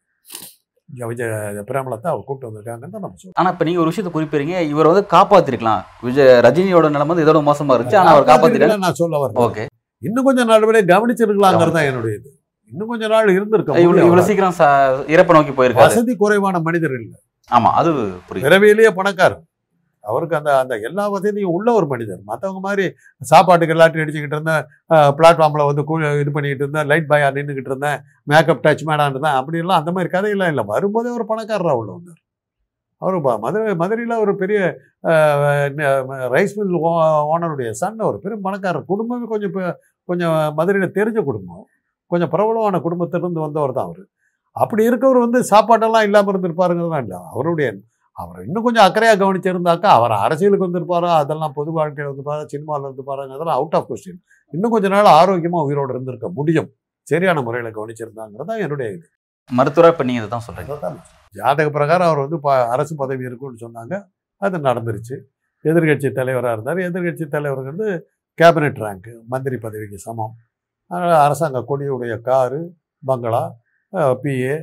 விஜய் 1.11 1.31
பிரேமலத்தை 1.69 2.07
அவர் 2.11 2.25
கூப்பிட்டு 2.25 2.47
வந்திருக்காங்கன்னு 2.49 3.03
நம்ம 3.05 3.15
சொல்றோம். 3.21 3.37
ஆனா 3.41 3.49
இப்ப 3.53 3.65
நீங்க 3.67 3.79
ஒரு 3.83 3.91
விஷயத்தை 3.91 4.11
குறிப்பிடுறீங்க 4.15 4.55
இவர் 4.71 4.89
வந்து 4.91 5.03
காப்பாத்திருக்கலாம். 5.13 5.81
விஜய் 6.07 6.29
ரஜினியோட 6.45 6.89
நிலைமை 6.95 7.11
வந்து 7.13 7.25
இதோட 7.25 7.39
மோசமா 7.47 7.75
இருந்துச்சு. 7.77 7.99
ஆனா 8.01 8.13
அவர் 8.15 8.29
காப்பாத்திருக்காரு 8.31 8.85
நான் 8.85 8.99
சொல்ல 9.01 9.21
வரேன் 9.23 9.41
ஓகே. 9.45 9.65
இன்னும் 10.07 10.27
கொஞ்சம் 10.27 10.49
நாள் 10.51 10.67
கவனிச்சிருக்கலாங்கிறது 10.93 11.75
தான் 11.77 11.87
என்னுடைய 11.89 12.13
இது. 12.19 12.29
இன்னும் 12.71 12.91
கொஞ்ச 12.91 13.07
நாள் 13.15 13.33
இருந்திருக்க 13.37 13.71
இவ்வளவு 13.71 13.89
முடியும். 13.89 14.09
இவ்வளவு 14.09 14.27
சீக்கிரம் 14.29 14.55
இறப்பை 15.15 15.33
நோக்கி 15.37 15.53
போயிருக்காரு. 15.57 15.89
வசதி 15.89 16.15
குறைவான 16.23 16.61
மனிதர் 16.67 16.95
இல்லை. 16.99 17.17
ஆமா 17.49 17.71
அது 17.79 17.91
புரியுது. 18.27 18.45
பிறவியிலேயே 18.47 18.91
பணக்காரர். 18.99 19.43
அவருக்கு 20.09 20.37
அந்த 20.39 20.51
அந்த 20.63 20.75
எல்லா 20.89 21.05
வசதியும் 21.15 21.53
உள்ள 21.57 21.67
ஒரு 21.79 21.87
மனிதர். 21.93 22.21
மற்றவங்க 22.31 22.61
மாதிரி 22.67 22.85
சாப்பாட்டுக்கு 23.31 23.75
எல்லாத்தையும் 23.75 24.05
அடிச்சுக்கிட்டு 24.05 24.37
இருந்தேன் 24.39 24.63
பிளாட்ஃபார்மில் 25.19 25.67
வந்து 25.69 25.85
கூ 25.89 25.95
இது 26.23 26.33
பண்ணிக்கிட்டு 26.35 26.65
இருந்தேன் 26.65 26.89
லைட் 26.91 27.09
பாயாக 27.13 27.35
நின்றுக்கிட்டு 27.37 27.71
இருந்தேன் 27.73 27.99
மேக்கப் 28.31 28.63
டச் 28.67 28.85
மேடான் 28.89 29.13
இருந்தேன் 29.15 29.37
அப்படிலாம் 29.39 29.79
அந்த 29.81 29.93
மாதிரி 29.97 30.11
கதையெல்லாம் 30.15 30.53
இல்லை. 30.53 30.65
வரும்போதே 30.73 31.11
ஒரு 31.17 31.27
பணக்காரராக 31.31 31.81
உள்ள 31.81 31.91
வந்தார். 31.97 32.21
அவர் 33.01 33.17
மதுரை 33.45 33.73
மதுரையில் 33.81 34.21
ஒரு 34.23 34.33
பெரிய 34.41 34.59
ரைஸ் 36.35 36.53
மில் 36.57 36.75
ஓனருடைய 37.33 37.69
சன் 37.81 38.05
ஒரு 38.09 38.17
பெரும் 38.23 38.45
பணக்காரர் 38.47 38.89
குடும்பமே 38.91 39.25
கொஞ்சம் 39.33 39.55
கொஞ்சம் 40.09 40.35
மதுரையில் 40.59 40.95
தெரிஞ்ச 40.99 41.19
குடும்பம். 41.29 41.65
கொஞ்சம் 42.11 42.31
பிரபலமான 42.33 42.79
குடும்பத்திலிருந்து 42.85 43.45
வந்தவர் 43.45 43.75
தான் 43.77 43.87
அவர். 43.89 44.03
அப்படி 44.55 44.83
இருக்கவர் 44.89 45.25
வந்து 45.25 45.39
சாப்பாட்டெல்லாம் 45.51 46.05
இல்லாமல் 46.07 46.31
இருந்திருப்பாருங்கிறதான் 46.33 47.03
இல்லை. 47.05 47.19
அவருடைய 47.33 47.67
அவர் 48.17 48.39
இன்னும் 48.47 48.65
கொஞ்சம் 48.65 48.85
அக்கறையாக 48.87 49.17
கவனிச்சிருந்தாக்கா 49.21 49.89
அவர் 49.97 50.13
அரசியலுக்கு 50.25 50.67
வந்திருப்பாரா 50.67 51.09
அதெல்லாம் 51.21 51.53
பொது 51.57 51.71
வாழ்க்கையில் 51.77 52.09
வந்திருப்பாரா 52.09 52.43
சினிமாவில் 52.53 52.85
இருந்திருப்பாருங்க 52.87 53.35
அதெல்லாம் 53.37 53.59
அவுட் 53.59 53.75
ஆஃப் 53.79 53.87
கொஸ்டின் 53.89 54.19
இன்னும் 54.53 54.73
கொஞ்ச 54.75 54.87
நாள் 54.95 55.09
ஆரோக்கியமாக 55.19 55.67
உயிரோடு 55.69 55.93
இருந்திருக்க 55.95 56.27
முடியும். 56.37 56.69
சரியான 57.07 57.41
முறையில் 57.47 57.75
கவனிச்சிருந்தாங்கிறது 57.77 58.49
தான் 58.51 58.61
என்னுடைய 58.65 58.87
இது. 58.97 59.05
மருத்துவரா 59.49 59.89
இப்ப 59.93 60.05
நீங்க 60.07 60.21
இதை 60.21 60.29
தான் 60.35 60.45
சொல்றீங்க. 60.47 60.75
அதான் 60.77 60.99
ஜாதக 61.35 61.69
பிரகாரம் 61.77 62.09
அவர் 62.11 62.21
வந்து 62.25 62.37
அரசு 62.75 62.93
பதவி 63.03 63.23
இருக்குன்னு 63.29 63.63
சொன்னாங்க. 63.65 63.95
அது 64.41 64.57
நடந்துருச்சு. 64.69 65.15
எதிர்கட்சி 65.65 66.09
தலைவராக 66.19 66.55
இருந்தார். 66.55 66.79
எதிர்கட்சி 66.87 67.25
தலைவருங்கிறது 67.35 67.87
கேபினெட் 68.39 68.81
ரேங்க்கு 68.85 69.13
மந்திரி 69.33 69.57
பதவிக்கு 69.65 69.97
சமம். 70.07 70.33
அதனால் 70.91 71.21
அரசாங்க 71.25 71.59
கொடியுடைய 71.69 72.15
காரு 72.29 72.61
பங்களா 73.03 73.43
பிஏ 74.23 74.55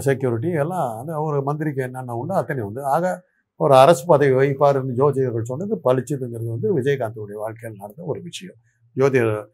செக்யூரிட்டி 0.00 0.50
எல்லாம் 0.50 0.98
அந்த 0.98 1.20
ஒரு 1.20 1.42
மந்திரிக்கு 1.42 1.82
என்னென்ன 1.82 2.14
உண்டோ 2.14 2.34
அத்தனை 2.34 2.62
உண்டு. 2.62 2.84
ஆக 2.84 3.22
ஒரு 3.56 3.76
அரசு 3.76 4.04
பதவி 4.06 4.32
வைப்பார்னு 4.32 4.92
ஜோதிடர்கள் 4.96 5.42
சொன்னது 5.42 5.74
பளிச்சதுங்கிறது 5.76 6.46
வந்து 6.46 6.78
விஜயகாந்தோடைய 6.78 7.32
வாழ்க்கையில் 7.32 7.78
நடந்த 7.80 8.02
ஒரு 8.02 8.20
விஷயம். 8.20 8.54
ஜோதிடர் 8.96 9.46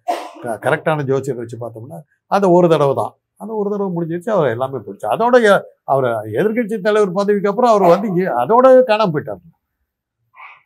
க- 0.42 0.58
கரெக்டான 0.62 0.98
ஜோதிடர் 0.98 1.34
வச்சு 1.34 1.58
பார்த்தோம்னா 1.60 2.00
அந்த 2.26 2.50
ஒரு 2.50 2.68
தடவை 2.68 2.94
தான். 2.94 3.16
அந்த 3.36 3.54
ஒரு 3.54 3.70
தடவை 3.70 3.96
முடிஞ்சிருச்சு 3.96 4.30
அவர் 4.30 4.48
எல்லாமே 4.48 4.76
போயிடுச்சு. 4.76 5.06
அதோட 5.06 5.24
அவரை 5.24 5.62
அவர் 5.84 6.24
எதிர்க்கட்சி 6.24 6.80
தலைவர் 6.80 7.12
பதவிக்கு 7.12 7.48
அப்புறம் 7.48 7.70
அவர் 7.70 7.98
வந்து 7.98 8.24
அதோட 8.24 8.66
காணாம 8.84 9.12
போயிட்டார் 9.12 9.60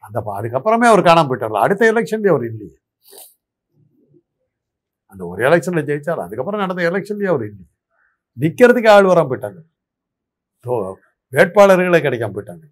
அந்த 0.01 0.23
அதுக்கப்புறமே 0.41 0.85
அவர் 0.85 1.03
காணாமல் 1.03 1.39
போயிட்டார் 1.39 1.61
அடுத்த 1.61 1.93
எலெக்ஷன்லேயே 1.93 2.29
அவர் 2.29 2.45
இல்லையே. 2.45 2.79
அந்த 5.07 5.27
ஒரு 5.27 5.49
எலெக்ஷன்ல 5.49 5.85
ஜெயிச்சார் 5.85 6.17
அதுக்கப்புறம் 6.17 6.61
நடந்த 6.61 6.83
எலெக்ஷன்லேயே 6.83 7.27
அவர் 7.27 7.41
இல்லையே. 7.41 7.67
நிக்கிறதுக்கு 8.45 8.91
ஆள் 8.95 9.11
வராம 9.11 9.29
போயிட்டாங்க. 9.31 9.61
வேட்பாளர்களே 11.37 12.01
கிடைக்காம 12.07 12.35
போயிட்டாங்க. 12.37 12.65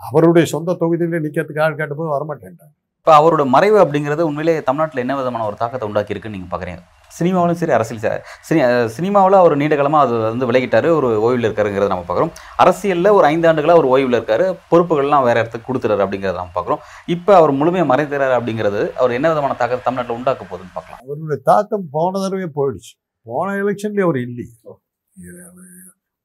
அவருடைய 0.00 0.46
சொந்த 0.54 0.76
தொகுதியில 0.80 1.20
நிக்கிறதுக்கு 1.26 1.62
ஆள் 1.66 1.78
கேட்டபோது 1.80 2.14
வரமாட்டேன்ட்டாங்க. 2.16 2.74
இப்ப 3.00 3.12
அவரோட 3.20 3.42
மறைவு 3.54 3.76
அப்படிங்கிறது 3.82 4.22
உண்மையிலே 4.28 4.52
தமிழ்நாட்டுல 4.66 5.02
என்ன 5.04 5.14
விதமான 5.18 5.46
ஒரு 5.48 5.56
தாக்கத்தை 5.62 5.86
உண்டாக்கி 5.88 6.12
இருக்குன்னு 6.14 6.36
நீங்க 6.36 6.48
பாக்குறீங்க? 6.52 6.82
சினிமாவிலும் 7.16 7.58
சரி 7.60 7.74
அரசியல் 7.76 8.00
சரி 8.04 8.20
சினி 8.46 8.60
சினிமாவில் 8.94 9.36
அவர் 9.40 9.54
நீண்ட 9.60 9.74
காலமா 9.80 9.98
அது 10.04 10.14
வந்து 10.30 10.48
விலகிட்டாரு 10.50 10.88
ஒரு 10.98 11.08
ஓய்வில் 11.26 11.46
இருக்காருங்கிறத 11.48 11.90
நம்ம 11.92 12.06
பார்க்குறோம் 12.08 12.32
அரசியல்ல 12.62 13.12
ஒரு 13.18 13.26
ஐந்து 13.30 13.48
ஆண்டுகளா 13.50 13.76
ஒரு 13.80 13.90
ஓய்வில் 13.94 14.18
இருக்காரு 14.18 14.46
பொறுப்புகள்லாம் 14.70 15.26
வேற 15.28 15.36
இடத்துக்கு 15.42 15.68
கொடுத்துறாரு 15.68 16.04
அப்படிங்கிறத 16.06 16.40
நம்ம 16.40 16.56
பார்க்குறோம் 16.56 16.82
இப்போ 17.16 17.34
அவர் 17.40 17.52
முழுமையாக 17.60 17.90
மறைந்துறாரு 17.92 18.36
அப்படிங்கிறது 18.38 18.82
அவர் 19.00 19.16
என்ன 19.18 19.32
விதமான 19.32 19.56
தாக்கத்தை 19.62 19.84
தமிழ்நாட்டில் 19.86 20.18
உண்டாக்க 20.18 20.42
போகுதுன்னு 20.50 20.76
பார்க்கலாம் 20.78 21.02
அவருடைய 21.04 21.40
தாக்கம் 21.50 21.86
போன 21.96 22.12
தடவை 22.24 22.48
போயிடுச்சு. 22.60 22.92
போன 23.26 23.48
எலெக்ஷன்லேயே 23.62 24.06
அவர் 24.08 24.20
இல்லையே. 24.26 24.52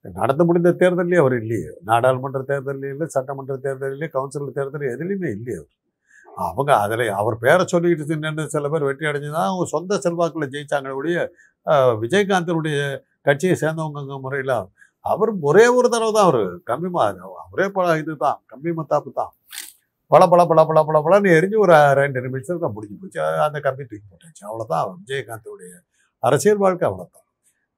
நடத்த 0.05 0.41
முடிந்த 0.49 0.69
தேர்தல்லையே 0.81 1.19
அவர் 1.23 1.35
இல்லையே. 1.41 1.71
நாடாளுமன்ற 1.89 2.41
தேர்தலையும் 2.51 2.93
இல்லை 2.95 3.07
சட்டமன்ற 3.15 3.55
தேர்தலையும் 3.65 4.13
கவுன்சிலர் 4.17 4.57
தேர்தல் 4.59 4.91
எதுலேயுமே 4.93 5.29
இல்லையே 5.37 5.57
அவர். 5.61 5.73
அவங்க 6.47 6.71
அதில் 6.83 7.03
அவர் 7.21 7.35
பேரை 7.43 7.63
சொல்லிக்கிட்டு 7.73 8.17
நின்று 8.25 8.43
சில 8.55 8.69
பேர் 8.73 8.87
வெற்றி 8.89 9.07
அடைஞ்சுதான் 9.09 9.49
அவங்க 9.49 9.65
சொந்த 9.75 9.99
செல்வாக்கில் 10.05 10.51
ஜெயிச்சாங்களே 10.53 10.97
ஒழிய 10.99 11.17
விஜயகாந்தனுடைய 12.03 12.77
கட்சியை 13.27 13.55
சேர்ந்தவங்க 13.63 14.19
முறையில் 14.25 14.55
அவர் 15.05 15.31
ஒரே 15.49 15.65
ஒரு 15.77 15.87
தடவை 15.93 16.11
தான் 16.17 16.27
அவர். 16.29 16.43
கம்மிமா 16.69 17.03
அவரே 17.45 17.67
பல 17.77 17.97
இதுதான் 18.01 18.39
கம்மி 18.51 18.71
மத்தாப்பு 18.79 19.11
தான். 19.21 19.33
பல 20.11 20.21
பல 20.33 20.41
பல 20.51 20.59
பல 20.69 20.79
பல 20.89 20.97
பலன்னு 21.05 21.35
எரிஞ்சு 21.37 21.57
ஒரு 21.65 21.75
ரெண்டு 22.01 22.19
நிமிஷத்துக்கு 22.25 22.63
தான் 22.65 22.75
முடிஞ்சு 22.77 22.97
போச்சு. 23.01 23.19
அந்த 23.47 23.57
கம்பி 23.67 23.83
தூக்கி 23.89 24.07
போட்டாச்சு. 24.11 24.43
அவ்வளோதான் 24.49 24.87
விஜயகாந்தோடைய 25.01 25.71
அரசியல் 26.23 26.57
வாழ்க்கை 26.57 26.89
அவ்வளோதான் 26.89 27.27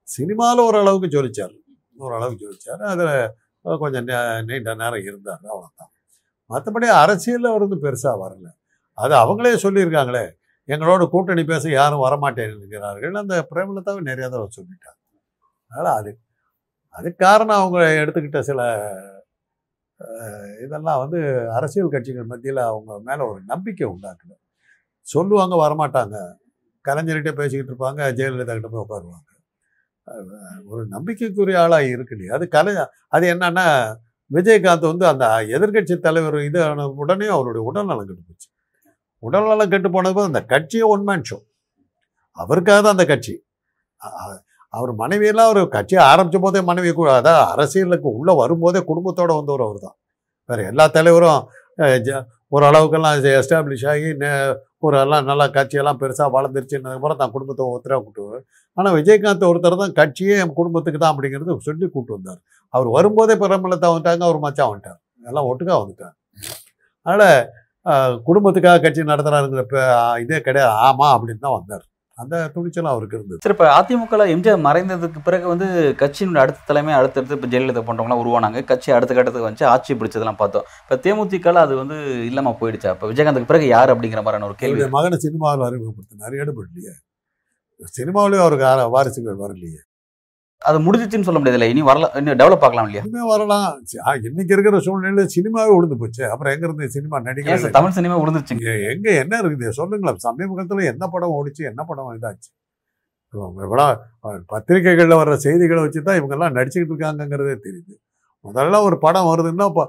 சினிமாவில் 0.07 0.65
ஓரளவுக்கு 0.65 1.07
ஜொலிச்சார் 1.07 1.55
ஓரளவுக்கு 1.97 2.43
ஜொலிச்சார் 2.45 2.81
அதில் 2.91 3.33
கொஞ்சம் 3.79 4.07
நே- 4.07 4.43
நீண்ட 4.43 4.73
நேரம் 4.73 5.01
இருந்தார் 5.01 5.39
அவ்வளோதான் 5.43 5.91
மற்றபடி 6.49 6.87
அரசியலில் 7.03 7.49
அவர் 7.49 7.67
வந்து 7.67 7.83
பெருசாக 7.83 8.15
வரல. 8.23 8.47
அது 8.97 9.13
அவங்களே 9.15 9.53
சொல்லியிருக்காங்களே 9.63 10.25
எங்களோட 10.67 11.09
கூட்டணி 11.09 11.43
பேச 11.43 11.69
யாரும் 11.69 12.03
வரமாட்டேங்கிறார்கள். 12.05 13.17
அந்த 13.17 13.47
பிரேமலதாவை 13.51 14.01
நிறையா 14.09 14.29
தான் 14.29 14.55
சொல்லிட்டாங்க 14.57 14.99
அதனால் 15.71 15.97
அது 15.97 16.11
அதுக்கு 16.89 17.25
காரணம் 17.25 17.55
அவங்க 17.55 17.79
எடுத்துக்கிட்ட 18.03 18.39
சில 18.39 18.61
இதெல்லாம் 20.63 20.99
வந்து 20.99 21.19
அரசியல் 21.51 21.89
கட்சிகள் 21.89 22.23
மத்தியில் 22.23 22.57
அவங்க 22.57 22.99
மேலே 22.99 23.29
ஒரு 23.29 23.41
நம்பிக்கை 23.45 23.87
உண்டாக்குது. 23.87 24.35
சொல்லுவாங்க 25.05 25.55
வரமாட்டாங்க. 25.55 26.17
கலைஞர்கிட்ட 26.85 27.31
பேசிக்கிட்டு 27.37 27.71
இருப்பாங்க 27.71 28.01
ஜெயலலிதா 28.17 28.53
கிட்ட 28.53 28.69
போய் 28.69 28.83
உட்காருவாங்க. 28.85 29.27
ஒரு 30.69 30.83
நம்பிக்கைக்குரிய 30.93 31.57
ஆளாக 31.63 31.91
இருக்கு 31.93 32.15
இல்லையா 32.15 32.33
அது 32.37 32.45
கலை 32.55 32.71
அது 33.15 33.25
என்னன்னா 33.33 33.65
விஜயகாந்த் 34.31 34.89
வந்து 34.89 35.05
அந்த 35.09 35.25
எதிர்க்கட்சி 35.55 35.95
தலைவர் 36.01 36.37
இது 36.43 36.59
ஆன 36.65 36.83
உடனே 37.01 37.27
அவருடைய 37.35 37.63
உடல்நலம் 37.69 38.07
கெட்டு 38.09 38.23
போச்சு. 38.27 38.47
உடல்நலம் 39.23 39.71
கெட்டு 39.73 39.89
போனது 39.91 40.21
அந்த 40.23 40.41
கட்சியே 40.51 40.85
ஒன்மேன் 40.91 41.25
ஷோ 41.29 41.37
அவருக்காக 42.37 42.79
தான் 42.81 42.95
அந்த 42.95 43.05
கட்சி. 43.07 43.33
அவர் 44.73 44.91
மனைவியெல்லாம் 44.99 45.49
அவர் 45.49 45.61
கட்சியை 45.73 46.01
ஆரம்பித்த 46.11 46.39
போதே 46.39 46.59
மனைவி 46.67 46.91
கூட 46.93 47.09
அதான் 47.17 47.41
அரசியலுக்கு 47.53 48.09
உள்ளே 48.17 48.33
வரும்போதே 48.37 48.81
குடும்பத்தோடு 48.89 49.33
வந்தவர் 49.39 49.63
அவர் 49.65 49.79
தான் 49.79 49.97
வேறு 50.49 50.63
எல்லா 50.69 50.85
தலைவரும் 50.89 51.41
ஓரளவுக்கெல்லாம் 52.51 53.19
ஜ- 53.23 53.35
எஸ்டாப்ளிஷ் 53.39 53.85
ஆகி 53.91 54.07
ஒரு 54.87 54.95
எல்லாம் 55.03 55.27
நல்லா 55.29 55.45
கட்சியெல்லாம் 55.57 55.99
பெருசாக 56.01 56.29
வளர்ந்துருச்சுன்னதுக்கப்புறம் 56.35 57.21
தான் 57.21 57.33
குடும்பத்தை 57.35 57.65
ஒருத்தராக 57.73 57.99
கூப்பிட்டு 58.05 58.43
ஆனால் 58.77 58.95
விஜயகாந்த் 58.99 59.49
ஒருத்தர் 59.51 59.81
தான் 59.83 59.95
கட்சியே 59.99 60.35
என் 60.43 60.57
குடும்பத்துக்கு 60.59 60.99
தான் 61.03 61.13
அப்படிங்கிறது 61.13 61.57
சொல்லி 61.69 61.85
கூப்பிட்டு 61.87 62.17
வந்தார். 62.17 62.41
அவர் 62.73 62.89
வரும்போதே 62.97 63.35
பிரபலத்தை 63.43 63.87
வந்துட்டாங்க 63.91 64.25
அவர் 64.29 64.39
மச்சான் 64.45 64.71
வந்துட்டார். 64.71 64.99
எல்லாம் 65.29 65.47
ஒட்டுக்கா 65.51 65.75
வந்துட்டார். 65.83 66.15
அதனால் 67.05 68.19
குடும்பத்துக்காக 68.27 68.81
கட்சி 68.85 69.01
நடத்துகிறாருங்கிற 69.11 69.63
இதே 70.23 70.39
கிடையாது. 70.47 70.73
ஆமாம் 70.87 71.13
அப்படின்னு 71.15 71.45
தான் 71.45 71.57
வந்தார். 71.59 71.85
அந்த 72.21 72.35
துணிச்சலும் 72.55 72.91
அவருக்கு 72.93 73.17
இருந்தது. 73.17 73.41
சரி 73.45 73.55
இப்போ 73.55 73.67
அதிமுகல 73.79 74.27
எம்ஜிஆர் 74.35 74.65
மறைந்ததுக்கு 74.67 75.19
பிறகு 75.27 75.45
வந்து 75.53 75.67
கட்சியினுடைய 76.01 76.43
அடுத்த 76.45 76.65
தலைமை 76.71 76.95
அடுத்தடுத்து 76.99 77.37
இப்போ 77.39 77.51
ஜெயலலிதா 77.53 77.83
போன்றவங்களாம் 77.89 78.23
உருவானாங்க. 78.23 78.65
கட்சி 78.71 78.95
அடுத்த 78.97 79.11
கட்டத்துக்கு 79.19 79.49
வந்து 79.49 79.69
ஆட்சி 79.73 79.99
பிடிச்சதெல்லாம் 80.01 80.41
பார்த்தோம். 80.41 80.65
இப்போ 80.85 80.97
தேமுதிகல 81.05 81.63
அது 81.67 81.75
வந்து 81.83 81.99
இல்லாம 82.31 82.55
போயிடுச்சா? 82.63 82.91
இப்போ 82.97 83.07
விஜயகாந்துக்கு 83.13 83.51
பிறகு 83.53 83.67
யார் 83.75 83.93
அப்படிங்கிற 83.95 84.23
மாதிரியான 84.25 84.49
ஒரு 84.51 84.57
கேள்வி. 84.63 84.89
மகனை 84.97 85.19
சினிமாவில் 85.27 85.67
அறிமுகப்படுத்தினார். 85.69 86.35
ஈடுபடலையே 86.41 86.95
சினிமாவிலேயே 87.99 88.43
அவருக்கு 88.45 88.91
வாரிசுகள் 88.97 89.41
வரலையே. 89.45 89.81
அது 90.61 90.79
முடிஞ்சிச்சுன்னு 90.79 91.21
சொல்ல 91.21 91.39
முடியாதுல்ல 91.39 91.69
இனி 91.69 91.81
வரல 91.81 92.15
இன்னும் 92.15 92.37
டெவலப் 92.37 92.63
ஆகலாம் 92.65 92.85
இல்லையா? 92.85 93.01
இனிமே 93.05 93.27
வரலாம். 93.29 93.81
இன்னைக்கு 94.23 94.53
இருக்கிற 94.53 94.77
சூழ்நிலையில 94.77 95.27
சினிமாவே 95.35 95.73
விழுந்து 95.75 95.97
போச்சு. 95.97 96.31
அப்புறம் 96.31 96.53
எங்க 96.53 96.65
இருந்து 96.65 96.89
சினிமா 96.89 97.19
நடிகர் 97.19 97.69
தமிழ் 97.69 97.89
சினிமா 97.89 98.17
விழுந்துருச்சுங்க 98.19 98.65
எ- 98.73 98.93
எங்க 98.93 99.11
என்ன 99.11 99.41
இருக்குது? 99.41 99.69
சொல்லுங்களேன். 99.69 100.17
சமீபத்தில் 100.17 100.77
என்ன 100.77 101.07
படம் 101.07 101.31
ஓடிச்சு 101.31 101.63
என்ன 101.63 101.83
படம் 101.83 102.21
இதாச்சு? 102.21 102.49
இவ்வளோ 103.33 103.85
பத்திரிகைகளில் 104.45 105.15
வர்ற 105.15 105.33
செய்திகளை 105.35 105.83
வச்சு 105.83 106.03
தான் 106.03 106.21
இவங்கெல்லாம் 106.21 106.55
நடிச்சுக்கிட்டு 106.55 106.93
இருக்காங்கங்கிறதே 106.93 107.57
தெரியுது. 107.65 107.93
முதல்ல 108.45 108.81
ஒரு 108.81 108.97
படம் 108.97 109.25
வருதுன்னா 109.25 109.65
இப்போ 109.65 109.83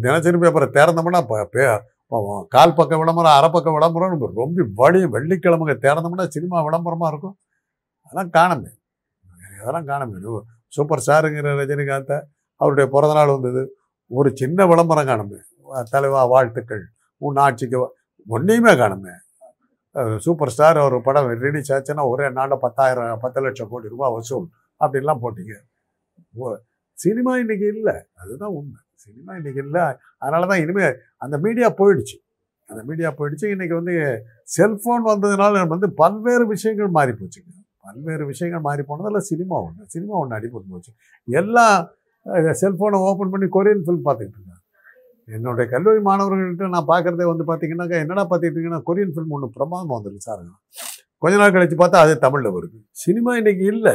தினசரி 0.00 0.38
பேப்பரை 0.38 0.68
திறந்தோம்னா 0.70 2.46
கால் 2.48 2.74
பக்க 2.74 2.98
விளம்பரம் 2.98 3.32
அரை 3.32 3.50
பக்க 3.50 3.72
விளம்பரம் 3.72 4.20
ரொம்ப 4.34 4.64
வழி 4.74 5.04
வெள்ளிக்கிழமைங்க 5.04 5.76
திறந்தோம்னா 5.82 6.26
சினிமா 6.26 6.62
விளம்பரமாக 6.62 7.12
இருக்கும். 7.12 7.36
அதெல்லாம் 8.02 8.30
காணமே. 8.30 8.68
அதெல்லாம் 9.62 10.10
காணமே 10.10 10.40
சூப்பர் 10.68 11.02
ஸ்டாருங்கிற 11.06 11.56
ரஜினிகாந்தை 11.56 12.22
அவருடைய 12.54 12.90
பிறந்தநாள் 12.90 13.28
வந்தது. 13.28 13.76
ஒரு 14.06 14.30
சின்ன 14.34 14.66
விளம்பரம் 14.66 15.06
காணுமே. 15.06 15.38
தலைவா 15.90 16.24
வாழ்த்துக்கள். 16.24 16.82
உன் 17.16 17.36
ஆட்சிக்கு 17.36 17.96
ஒன்றையுமே 18.28 18.72
காணுமே. 18.72 19.10
சூப்பர் 20.18 20.50
ஸ்டார் 20.50 20.78
ஒரு 20.78 21.02
படம் 21.02 21.38
ரிலீஸ் 21.38 21.72
ஆச்சுன்னா 21.72 22.08
ஒரே 22.08 22.30
நாளில் 22.30 22.58
பத்தாயிரம் 22.60 23.18
பத்து 23.20 23.40
லட்சம் 23.40 23.68
கோடி 23.68 23.88
ரூபாய் 23.88 24.12
வசூல் 24.12 24.48
அப்படின்லாம் 24.80 25.18
போட்டீங்க. 25.22 25.54
ஓ- 26.34 26.56
சினிமா 26.92 27.36
இன்றைக்கி 27.36 27.66
இல்லை. 27.66 27.94
அதுதான் 28.14 28.48
உண்மை. 28.48 28.80
சினிமா 28.94 29.32
இன்றைக்கி 29.32 29.56
இல்லை. 29.56 29.82
அதனால 30.18 30.46
தான் 30.46 30.58
இனிமேல் 30.58 30.96
அந்த 31.16 31.38
மீடியா 31.38 31.70
போயிடுச்சு. 31.70 32.24
அந்த 32.66 32.82
மீடியா 32.84 33.10
போயிடுச்சு. 33.10 33.40
இன்றைக்கி 33.40 33.74
வந்து 33.74 34.24
செல்ஃபோன் 34.56 35.02
வந்ததுனால 35.06 35.66
வந்து 35.66 35.92
பல்வேறு 35.92 36.46
விஷயங்கள் 36.46 36.88
மாறி 36.88 37.10
போச்சுங்க 37.10 37.60
பல்வேறு 37.84 38.24
விஷயங்கள் 38.30 38.64
மாறி 38.66 38.82
போனதில் 38.90 39.26
சினிமா 39.30 39.56
ஒன்று 39.66 39.90
சினிமா 39.94 40.14
ஒன்று 40.22 40.36
அடிபட்டு 40.38 40.72
போச்சு. 40.74 40.92
எல்லாம் 41.28 41.76
செல்ஃபோனை 42.62 42.98
ஓப்பன் 43.08 43.32
பண்ணி 43.34 43.46
கொரியன் 43.56 43.84
ஃபிலிம் 43.86 44.04
பார்த்துக்கிட்டு 44.08 44.38
இருக்காங்க 44.38 44.60
என்னுடைய 45.28 45.66
கல்லூரி 45.72 46.00
மாணவர்கள்ட்ட 46.08 46.68
நான் 46.76 46.88
பார்க்குறதே 46.92 47.26
வந்து 47.32 47.44
பார்த்தீங்கன்னாக்கா 47.50 47.98
என்னடா 48.04 48.24
பார்த்துட்டு 48.30 48.54
இருக்கீங்கன்னா 48.56 48.86
கொரியன் 48.88 49.12
ஃபிலிம் 49.14 49.34
ஒன்று 49.36 49.54
பிரமாதமாக 49.56 49.94
வந்துருக்கு 49.96 50.26
சாருங்க 50.28 50.52
கொஞ்ச 51.22 51.34
நாள் 51.40 51.54
கழிச்சு 51.54 51.76
பார்த்தா 51.82 51.98
அது 52.04 52.14
தமிழில் 52.24 52.54
வருது. 52.56 52.76
சினிமா 53.04 53.32
இன்னைக்கு 53.40 53.64
இல்லை. 53.74 53.94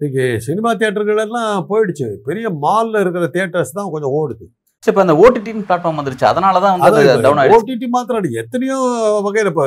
இன்னைக்கு 0.00 0.24
சினிமா 0.46 0.70
தியேட்டர்கள் 0.80 1.22
எல்லாம் 1.24 1.52
போயிடுச்சு. 1.70 2.06
பெரிய 2.26 2.46
மாலில் 2.64 3.00
இருக்கிற 3.02 3.26
தியேட்டர்ஸ் 3.36 3.76
தான் 3.78 3.90
கொஞ்சம் 3.94 4.14
ஓடுது. 4.18 4.44
சரி 4.84 4.92
இப்போ 4.92 5.02
அந்த 5.04 5.14
ஓடிடின்னு 5.22 5.66
பிளாட்ஃபார்ம் 5.68 6.00
வந்துருச்சு. 6.00 6.26
அதனால 6.32 6.60
தான் 6.64 6.74
வந்து 6.74 7.14
டவுன் 7.26 7.52
ஓடிடி 7.56 7.88
மாத்திரம். 7.96 8.28
எத்தனையோ 8.42 8.78
வகையில் 9.26 9.50
இப்போ 9.52 9.66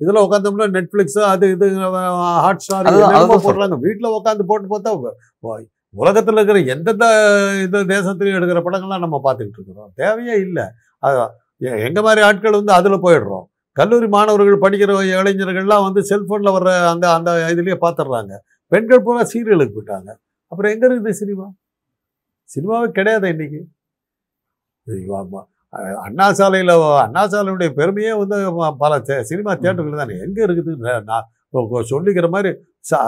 இதில் 0.00 0.22
உட்காந்தோம்னா 0.24 0.66
நெட்ஃப்ளிக்ஸ் 0.76 1.18
அது 1.32 1.50
இது 1.50 1.66
ஹாட் 2.44 2.58
ஸ்டார் 2.58 2.86
போடுறாங்க. 2.86 3.78
வீட்டில் 3.86 4.14
உட்காந்து 4.18 4.44
போட்டு 4.46 4.68
பார்த்தா 4.74 4.92
உலகத்தில் 5.94 6.34
இருக்கிற 6.34 6.58
எந்தெந்த 6.74 7.06
இது 7.62 7.78
தேசத்துலையும் 7.84 8.36
எடுக்கிற 8.40 8.60
படங்கள்லாம் 8.66 9.04
நம்ம 9.04 9.20
பார்த்துக்கிட்டு 9.24 9.58
இருக்கிறோம். 9.58 9.92
தேவையே 9.94 10.34
இல்லை. 10.40 10.64
எங்கள் 11.86 12.02
மாதிரி 12.02 12.20
ஆட்கள் 12.20 12.58
வந்து 12.58 12.72
அதில் 12.72 13.02
போயிடுறோம். 13.06 13.46
கல்லூரி 13.76 14.06
மாணவர்கள் 14.08 14.62
படிக்கிற 14.64 14.92
இளைஞர்கள்லாம் 15.16 15.86
வந்து 15.86 16.00
செல்ஃபோனில் 16.00 16.54
வர்ற 16.56 16.70
அந்த 16.88 17.12
அந்த 17.12 17.30
இதுலேயே 17.54 17.76
பார்த்துடுறாங்க. 17.80 18.32
பெண்கள் 18.72 19.02
பூரா 19.02 19.22
சீரியலுக்கு 19.22 19.74
போயிட்டாங்க. 19.76 20.10
அப்புறம் 20.52 20.72
எங்கே 20.72 20.86
இருக்குது 20.88 21.18
சினிமா? 21.22 21.46
சினிமாவே 22.50 22.88
கிடையாது 22.90 23.28
இன்னைக்கு? 23.28 23.60
ஐயோ, 24.86 25.14
ஆமா. 25.22 25.40
அஹ் 25.40 25.59
அண்ணா 26.04 26.32
சாலையில் 26.32 26.72
அண்ணா 27.04 27.22
சாலையுடைய 27.26 27.70
பெருமையே 27.70 28.12
வந்து 28.22 28.36
பல 28.78 28.98
தே- 28.98 29.20
சினிமா 29.20 29.52
தேட்டர்கள் 29.54 29.96
தானே? 29.96 30.14
எங்கே 30.18 30.44
இருக்குது? 30.46 30.72
நான் 31.02 31.28
சொல்லிக்கிற 31.90 32.30
மாதிரி 32.30 32.50
சா 32.80 33.00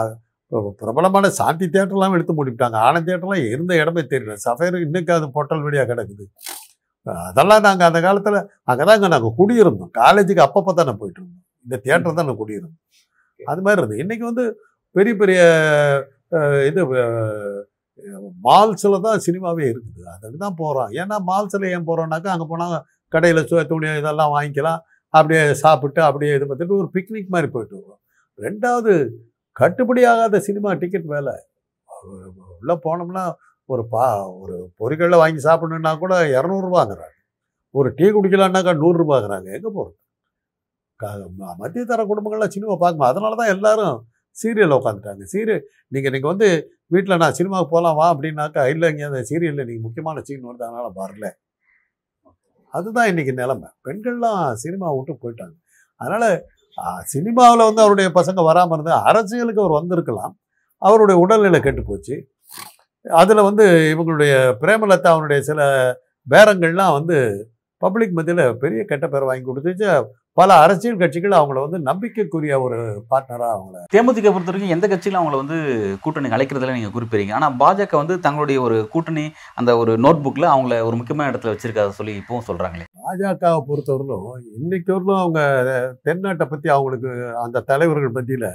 பிரபலமான 0.77 1.29
சாந்தி 1.29 1.65
தேட்டர்லாம் 1.65 2.13
எடுத்து 2.13 2.33
மூடிவிட்டாங்க. 2.37 2.77
ஆனந்த் 2.87 3.09
தேட்டர்லாம் 3.09 3.49
இருந்த 3.49 3.75
இடமே 3.75 4.01
தெரியல. 4.01 4.35
சஃபேர் 4.45 4.81
இன்னைக்கு 4.81 5.13
அது 5.13 5.31
பொட்டல் 5.31 5.61
வழியாக 5.61 5.93
கிடக்குது. 5.93 6.25
அதெல்லாம் 7.29 7.61
நாங்கள் 7.61 7.87
அந்த 7.87 8.01
காலத்தில் 8.01 8.39
அங்கே 8.63 8.83
தாங்க 8.83 9.07
நாங்கள் 9.07 9.37
குடியிருந்தோம். 9.39 9.91
காலேஜுக்கு 9.97 10.43
அப்பப்போ 10.47 10.73
தானே 10.73 10.93
போயிட்டு 11.01 11.21
இருந்தோம் 11.21 11.43
இந்த 11.65 11.75
தேட்டர் 11.83 12.13
தான் 12.13 12.25
நான் 12.25 12.39
குடியிருந்தோம். 12.41 12.77
அது 13.45 13.61
மாதிரி 13.61 13.81
இருந்தது. 13.81 14.01
இன்றைக்கி 14.03 14.33
வந்து 14.33 14.45
பெரிய 14.95 15.15
பெரிய 15.15 15.39
இது 16.69 16.81
மால்ஸில் 18.45 19.03
தான் 19.07 19.23
சினிமாவே 19.27 19.65
இருக்குது. 19.73 20.01
அதுக்கு 20.13 20.37
தான் 20.45 20.59
போகிறோம் 20.61 20.91
ஏன்னா 21.01 21.17
மால்ஸில் 21.29 21.65
ஏன் 21.75 21.87
போகிறோம்னாக்கா 21.89 22.31
அங்கே 22.35 22.47
போனால் 22.51 22.77
கடையில் 23.13 23.47
சு 23.49 23.55
துணி 23.71 23.87
இதெல்லாம் 24.01 24.33
வாங்கிக்கலாம். 24.35 24.81
அப்படியே 25.13 25.41
சாப்பிட்டு 25.63 26.01
அப்படியே 26.09 26.31
இது 26.37 26.45
பார்த்துட்டு 26.49 26.79
ஒரு 26.81 26.89
பிக்னிக் 26.95 27.33
மாதிரி 27.35 27.49
போயிட்டு 27.55 27.75
வருவோம். 27.79 27.99
ரெண்டாவது 28.39 28.93
கட்டுப்படியாகாத 29.55 30.39
சினிமா 30.47 30.69
டிக்கெட் 30.83 31.09
வேலை 31.15 31.33
உள்ளே 32.61 32.75
போனோம்னா 32.85 33.25
ஒரு 33.69 33.83
பா 33.93 34.05
ஒரு 34.43 34.55
பொறிகளில் 34.79 35.21
வாங்கி 35.23 35.41
சாப்பிடணுன்னா 35.47 35.91
கூட 36.03 36.13
இரநூறுபாங்கிறாங்க 36.37 37.17
ஒரு 37.75 37.89
டீ 37.99 38.07
குடிக்கலான்னாக்கா 38.15 38.73
நூறுரூபாங்கிறாங்க 38.81 39.47
எங்கே 39.57 39.71
போகிறது 39.77 39.99
மத்திய 41.61 41.83
தர 41.91 42.01
குடும்பங்கள்லாம் 42.09 42.55
சினிமா 42.55 42.75
பார்க்கணும் 42.81 43.09
அதனால 43.11 43.37
தான் 43.41 43.53
எல்லாரும் 43.55 43.95
சீரியல் 44.37 44.77
உட்காந்துட்டாங்க 44.77 45.23
சீரியல் 45.33 45.63
நீங்கள் 45.95 46.13
நீங்கள் 46.15 46.31
வந்து 46.33 46.49
வீட்டில் 46.93 47.21
நான் 47.23 47.37
சினிமாவுக்கு 47.39 47.73
போகலாம் 47.75 47.97
வா 47.99 48.07
அப்படின்னாக்கா 48.13 48.63
இல்லைங்க 48.73 49.03
அந்த 49.09 49.21
சீரியலில் 49.29 49.67
நீங்கள் 49.69 49.85
முக்கியமான 49.87 50.23
சீன் 50.27 50.47
வருது 50.49 50.65
அதனால் 50.67 50.97
வரல. 51.01 51.25
அதுதான் 52.73 53.09
இன்னைக்கு 53.11 53.33
நிலமை. 53.41 53.69
பெண்கள்லாம் 53.87 54.43
சினிமா 54.63 54.87
விட்டு 54.97 55.13
போயிட்டாங்க. 55.23 55.55
அதனால் 56.01 56.27
சினிமாவில் 57.13 57.67
வந்து 57.69 57.83
அவருடைய 57.85 58.07
பசங்க 58.19 58.41
வராமல் 58.49 58.75
இருந்து 58.77 58.93
அரசியலுக்கு 59.09 59.63
அவர் 59.63 59.79
வந்திருக்கலாம். 59.79 60.33
அவருடைய 60.81 61.17
உடல்நிலை 61.23 61.59
கெட்டு 61.65 61.83
போச்சு. 61.89 62.15
அதில் 63.05 63.47
வந்து 63.49 63.65
இவங்களுடைய 63.93 64.33
பிரேமலதா 64.61 65.11
அவனுடைய 65.15 65.39
சில 65.49 65.61
பேரங்கள்லாம் 66.27 66.95
வந்து 66.97 67.17
பப்ளிக் 67.81 68.15
மத்தியில் 68.17 68.43
பெரிய 68.63 68.81
கெட்ட 68.91 69.05
பேர் 69.13 69.29
வாங்கி 69.29 69.45
கொடுத்துச்சு. 69.47 69.89
பல 70.37 70.53
அரசியல் 70.63 70.99
கட்சிகள் 71.01 71.35
அவங்கள 71.39 71.59
வந்து 71.63 71.79
நம்பிக்கைக்குரிய 71.87 72.53
ஒரு 72.65 72.77
பார்ட்னராக 73.11 73.55
அவங்கள 73.57 73.81
தேமுதிக 73.93 74.29
பொறுத்த 74.33 74.49
வரைக்கும் 74.51 74.73
எந்த 74.75 74.85
கட்சியிலும் 74.91 75.19
அவங்கள 75.19 75.37
வந்து 75.41 75.57
கூட்டணி 76.03 76.29
அழைக்கிறதுல 76.35 76.75
நீங்கள் 76.77 76.93
குறிப்பிடுறீங்க. 76.95 77.33
ஆனால் 77.37 77.55
பாஜக 77.61 77.93
வந்து 78.01 78.15
தங்களுடைய 78.25 78.59
ஒரு 78.67 78.77
கூட்டணி 78.93 79.25
அந்த 79.59 79.71
ஒரு 79.81 79.93
நோட் 80.05 80.23
புக்கில் 80.25 80.47
அவங்கள 80.53 80.77
ஒரு 80.87 80.97
முக்கியமான 80.99 81.31
இடத்துல 81.31 81.53
வச்சிருக்காத 81.53 81.93
சொல்லி 81.99 82.13
இப்பவும் 82.21 82.47
சொல்கிறாங்களே 82.49 82.87
பாஜகவை 83.07 83.59
பொறுத்தவரையிலும் 83.69 84.27
இன்னைக்கு 84.61 84.91
வரலும் 84.95 85.21
அவங்க 85.23 85.41
தென்னாட்டை 86.07 86.47
பற்றி 86.53 86.69
அவங்களுக்கு 86.77 87.11
அந்த 87.43 87.63
தலைவர்கள் 87.71 88.15
பற்றியில் 88.17 88.49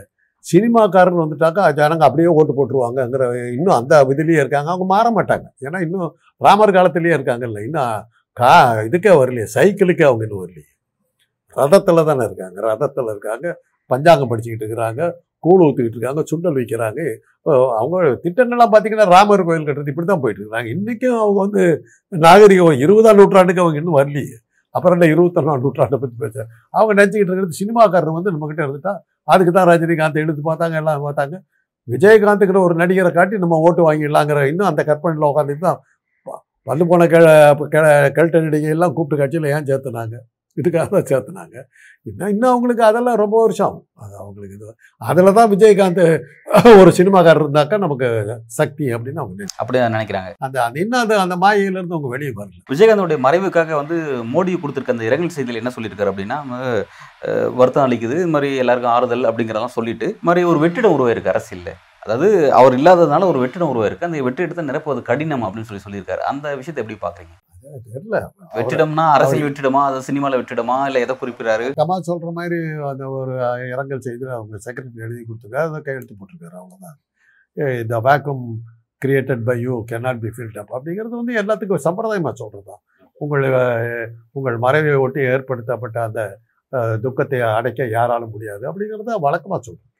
சினிமாக்காரர் 0.44 1.22
வந்துட்டாக்கா 1.22 1.62
ஜனங்க 1.78 2.04
அப்படியே 2.08 2.28
ஓட்டு 2.38 2.52
போட்டுருவாங்கங்கிற 2.58 3.24
இன்னும் 3.56 3.78
அந்த 3.78 3.94
விதிலேயே 4.10 4.40
இருக்காங்க. 4.42 4.70
அவங்க 4.72 4.86
மாற 4.94 5.06
மாட்டாங்க. 5.16 5.46
ஏன்னா 5.66 5.78
இன்னும் 5.86 6.10
ராமர் 6.40 6.76
காலத்திலேயே 6.76 7.14
இருக்காங்கல்ல. 7.18 7.62
இன்னும் 7.68 7.94
கா 8.36 8.50
இதுக்கே 8.88 9.14
வரலையே. 9.20 9.46
சைக்கிளுக்கே 9.56 10.06
அவங்க 10.10 10.24
இன்னும் 10.26 10.42
வரலையே. 10.44 10.68
ரதத்தில் 11.56 12.04
தானே 12.04 12.24
இருக்காங்க. 12.24 12.60
ரதத்தில் 12.60 13.04
இருக்காங்க. 13.04 13.60
பஞ்சாங்கம் 13.86 14.30
படிச்சுக்கிட்டு 14.30 14.64
இருக்கிறாங்க. 14.64 15.12
கூழ் 15.38 15.60
ஊற்றிக்கிட்டு 15.60 15.96
இருக்காங்க. 15.96 16.22
சுண்டல் 16.22 16.54
வைக்கிறாங்க. 16.54 17.00
அவங்க 17.76 18.20
திட்டங்கள்லாம் 18.22 18.72
பார்த்தீங்கன்னா 18.72 19.08
ராமர் 19.08 19.44
கோயில் 19.44 19.66
கட்டுறது 19.66 19.88
இப்படி 19.88 20.06
தான் 20.06 20.20
போயிட்டு 20.20 20.42
இருக்கிறாங்க. 20.42 20.66
இன்றைக்கும் 20.66 21.18
அவங்க 21.18 21.40
வந்து 21.40 21.84
நாகரிகம் 22.08 22.78
இருபதாம் 22.78 23.16
நூற்றாண்டுக்கு 23.16 23.62
அவங்க 23.62 23.78
இன்னும் 23.78 23.96
வரலையே. 23.96 24.36
அப்புறம் 24.70 25.00
இல்லை 25.00 25.18
இருபத்தொன்னாம் 25.18 25.62
நூற்றாண்டை 25.64 25.96
பற்றி 25.96 26.16
பேச. 26.18 26.46
அவங்க 26.70 27.02
நினச்சிக்கிட்டு 27.02 27.30
இருக்கிறது 27.30 27.50
சினிமாக்காரர் 27.60 28.12
வந்து 28.12 28.32
நம்மக்கிட்ட 28.32 28.66
இருந்துட்டா 28.66 28.96
அதுக்கு 29.22 29.52
தான் 29.52 29.66
ரஜினிகாந்த் 29.66 30.14
எடுத்து 30.14 30.52
பார்த்தாங்க 30.52 30.74
எல்லாம் 30.74 31.06
பார்த்தாங்க. 31.06 31.40
விஜயகாந்துங்கிற 31.90 32.62
ஒரு 32.62 32.74
நடிகரை 32.74 33.12
காட்டி 33.12 33.38
நம்ம 33.38 33.56
ஓட்டு 33.56 33.92
வாங்கிடலாங்கிற 33.92 34.48
இன்னும் 34.48 34.66
அந்த 34.66 34.84
கற்பனையில் 34.84 35.28
உட்காந்துட்டு 35.28 35.58
தான். 35.58 35.80
வந்து 36.62 36.86
போன 36.86 37.06
கெ 37.06 37.16
கெ- 37.16 38.12
கெல்ட்ட 38.16 38.38
நடிகையெல்லாம் 38.40 38.92
கூப்பிட்டு 38.92 39.24
கட்சியில் 39.24 39.50
ஏன் 39.50 39.64
சேர்த்துனாங்க? 39.64 40.14
இதுக்காக 40.60 40.86
தான் 40.94 41.08
சேர்த்துனாங்க. 41.10 41.56
இன்னும் 42.10 42.30
இன்னும் 42.34 42.50
அவங்களுக்கு 42.50 42.82
அதெல்லாம் 42.88 43.18
ரொம்ப 43.22 43.36
வருஷம் 43.44 43.66
ஆகும். 43.68 43.84
அது 44.04 44.14
அவங்களுக்கு 44.22 44.56
இது 44.58 44.74
அதில் 45.08 45.36
தான் 45.38 45.50
விஜயகாந்த் 45.54 46.04
ஒரு 46.80 46.90
சினிமாக்காரர் 46.98 47.44
இருந்தாக்கா 47.44 47.78
நமக்கு 47.84 48.08
சக்தி 48.58 48.86
அப்படின்னு 48.96 49.22
அவங்க 49.24 49.48
அப்படி 49.62 49.82
நினைக்கிறாங்க. 49.96 50.30
அந்த 50.46 50.58
அந்த 50.66 50.78
இன்னும் 50.84 51.02
அது 51.04 51.14
அந்த 51.24 51.36
மாயையிலேருந்து 51.44 51.96
அவங்க 51.96 52.10
வெளியே 52.14 52.32
வரல. 52.38 52.62
விஜயகாந்தோடைய 52.74 53.20
மறைவுக்காக 53.26 53.74
வந்து 53.82 53.98
மோடி 54.34 54.54
கொடுத்துருக்க 54.62 54.96
அந்த 54.96 55.08
இரங்கல் 55.10 55.36
செய்தியில் 55.36 55.62
என்ன 55.62 55.72
சொல்லியிருக்காரு 55.76 56.12
அப்படின்னா 56.12 56.38
வருத்தம் 57.60 57.86
அளிக்குது. 57.86 58.16
இது 58.22 58.32
மாதிரி 58.36 58.50
எல்லாருக்கும் 58.64 58.94
ஆறுதல் 58.96 59.28
அப்படிங்கிறதெல்லாம் 59.30 59.76
சொல்லிட்டு 59.78 60.08
மாதிரி 60.28 60.48
ஒரு 60.52 60.60
வெற்றிடம் 60.64 60.96
உருவாயிருக்கு 60.96 61.34
அரசியல்ல. 61.34 61.72
அதாவது 62.04 62.28
அவர் 62.58 62.74
இல்லாததுனால 62.78 63.26
ஒரு 63.30 63.38
வெற்றிடம் 63.42 63.70
உருவாயிருக்கு. 63.72 64.08
அந்த 64.08 64.24
வெற்றிடத்தை 64.26 64.64
நிரப்புவது 64.70 65.00
கடினம் 65.10 65.44
அப்படின்னு 65.46 65.68
சொல்லி 65.70 65.84
சொல்லியிருக்காரு. 65.86 66.22
அந்த 66.32 66.54
விஷயத்தை 66.60 66.82
எப்படி 66.82 66.98
பாக்குறீங்க? 67.04 67.34
தெரியல. 67.86 68.18
வெற்றிடம்னா 68.56 69.04
அரசியல் 69.16 69.46
வெற்றிடமா 69.46 69.82
அது 69.88 70.06
சினிமால 70.08 70.38
வெற்றிடமா 70.40 70.76
இல்ல 70.88 71.02
எதை 71.04 71.14
குறிப்பிடாரு 71.22 71.66
கமல் 71.80 72.06
சொல்ற 72.08 72.30
மாதிரி 72.38 72.58
அந்த 72.90 73.04
ஒரு 73.18 73.34
இரங்கல் 73.72 74.04
செய்தியில் 74.06 74.36
அவங்க 74.38 74.60
செக்ரட்டரி 74.66 75.04
எழுதி 75.06 75.22
கொடுத்துருக்காரு. 75.28 75.68
அதை 75.70 75.80
கையெழுத்து 75.88 76.18
போட்டிருக்காரு. 76.20 76.56
அவ்வளோதான் 76.62 76.98
இந்த 77.82 77.96
vacuum 78.08 78.44
created 79.02 79.42
by 79.48 79.56
you 79.64 79.74
cannot 79.90 80.16
be 80.24 80.30
filled 80.36 80.56
up. 80.60 80.68
அப்படிங்கிறது 80.76 81.14
வந்து 81.20 81.34
எல்லாத்துக்கும் 81.42 81.84
சம்பிரதாயமாக 81.88 82.34
சொல்கிறது 82.42 82.66
தான் 82.70 82.82
உங்கள் 83.24 83.44
உங்கள் 84.38 84.56
மறைவை 84.64 84.94
ஒட்டி 85.04 85.20
ஏற்படுத்தப்பட்ட 85.34 85.98
அந்த 86.08 86.22
துக்கத்தை 87.04 87.38
அடைக்க 87.58 87.86
யாராலும் 87.98 88.32
முடியாது. 88.34 88.62
அப்படிங்கிறத 88.70 89.18
வழக்கமாக 89.26 89.60
சொல்கிறோம் 89.68 89.94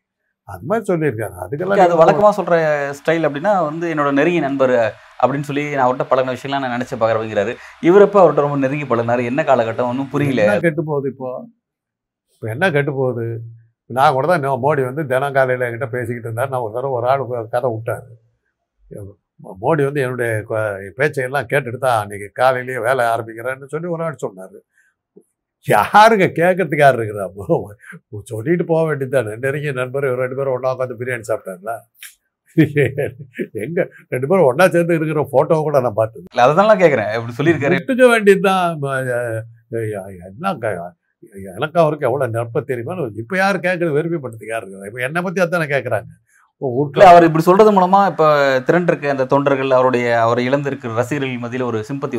அது 0.48 0.66
மாதிரி 0.70 0.84
சொல்லியிருக்காரு. 0.90 1.34
அது 1.37 1.44
அதுக்கெல்லாம் 1.46 2.00
வழக்கமா 2.02 2.30
சொல்ற 2.38 2.56
ஸ்டைல் 2.98 3.26
அப்படின்னா 3.28 3.52
வந்து 3.70 3.87
என்னோட 3.94 4.10
நெருங்கிய 4.18 4.42
நண்பர் 4.46 4.75
அப்படின்னு 5.22 5.48
சொல்லி 5.48 5.64
நான் 5.75 5.84
அவர்கிட்ட 5.87 6.06
பழகின 6.10 6.34
விஷயம்லாம் 6.37 6.64
நான் 6.64 6.76
நினைச்சு 6.76 6.96
பாக்குறவங்கிறாரு 7.02 7.52
இப்போ 7.88 8.18
அவர்கிட்ட 8.22 8.46
ரொம்ப 8.46 8.58
நெருங்கி 8.64 8.88
பழகினாரு. 8.90 9.22
என்ன 9.30 9.42
காலகட்டம்? 9.50 9.90
ஒன்றும் 9.92 10.10
புரியல. 10.14 10.58
கெட்டு 10.66 10.84
போகுது 10.90 11.08
இப்போ? 11.14 11.30
இப்போ 12.34 12.48
என்ன 12.54 12.64
கெட்டு 12.76 12.92
போகுது? 13.00 13.26
நான் 13.90 14.14
கூட 14.16 14.26
தான் 14.28 14.38
இன்னும் 14.40 14.64
மோடி 14.64 14.82
வந்து 14.88 15.02
தினம் 15.12 15.37
காலையில் 15.37 15.64
என்கிட்ட 15.66 15.88
பேசிக்கிட்டு 15.94 16.28
இருந்தார். 16.28 16.50
நான் 16.52 16.64
ஒரு 16.64 16.75
தடவை 16.76 16.96
ஒரு 16.98 17.06
ஆள் 17.12 17.48
கதை 17.54 17.68
விட்டார். 17.75 18.08
மோடி 19.62 19.82
வந்து 19.88 20.02
என்னுடைய 20.04 20.30
பேச்சையெல்லாம் 20.98 21.48
கேட்டுட்டு 21.52 21.78
தான் 21.87 22.00
அன்றைக்கி 22.02 22.28
காலையிலேயே 22.40 22.80
வேலை 22.88 23.02
ஆரம்பிக்கிறேன்னு 23.12 23.72
சொல்லி 23.75 23.88
ஒரு 23.94 24.04
ஆள் 24.06 24.22
சொன்னார். 24.25 24.58
யாருங்க? 25.66 26.26
கேட்கறதுக்கு 26.40 26.84
யார் 26.84 26.98
இருக்கிறா? 26.98 27.26
சொல்லிட்டு 28.32 28.64
போக 28.72 28.82
வேண்டியது 28.88 29.14
தானே 29.16 29.32
நெருங்கிய 29.44 29.72
நண்பர் 29.80 30.06
ரெண்டு 30.22 30.37
பேரும் 30.38 30.54
ஒன்றா 30.56 30.72
உட்காந்து 30.75 30.98
பிரியாணி 31.00 31.26
சாப்பிட்டாங்களா 31.30 31.76
எங்க 33.64 33.80
ரெண்டு 34.12 34.28
பேரும் 34.28 34.48
ஒன்றா 34.50 34.66
சேர்ந்து 34.74 34.96
இருக்கிற 34.98 35.24
ஃபோட்டோ 35.32 35.58
கூட 35.66 35.80
நான் 35.86 35.98
பார்த்தது 36.00 36.24
இல்ல. 36.24 36.46
அதனால 36.46 36.76
கேக்குறேன். 36.82 37.10
இப்படி 37.18 37.36
சொல்லியிருக்காரு. 37.38 37.78
விட்டுக்க 37.78 38.06
வேண்டியதுதான். 38.14 38.78
என்ன 40.28 40.54
எனக்கு 41.58 41.78
அவருக்கு 41.82 42.08
எவ்வளோ 42.08 42.26
நட்பு 42.34 42.60
தெரியுமா 42.70 42.94
இப்போ 43.22 43.36
யார் 43.42 43.64
கேட்குறது 43.66 43.96
விரும்பிப்பட்டதுக்கு 43.96 44.54
யார் 44.54 44.66
இப்போ 44.88 45.00
என்னை 45.08 45.22
பற்றி 45.26 45.42
அதானே 45.44 45.68
கேட்குறாங்க 45.74 46.10
வீட்டில் 46.62 47.08
அவர் 47.08 47.26
இப்படி 47.26 47.44
சொல்றது 47.46 47.70
மூலமா 47.74 47.98
இப்ப 48.10 48.24
திரண்டிருக்க 48.68 49.12
அந்த 49.12 49.26
தொண்டர்கள் 49.32 49.74
அவருடைய 49.76 50.06
அவரை 50.22 50.42
இழந்திருக்கிற 50.48 50.96
ரசிகர்கள் 50.96 51.42
மத்தியில 51.42 51.68
ஒரு 51.70 51.80
சிம்பத்தி 51.88 52.16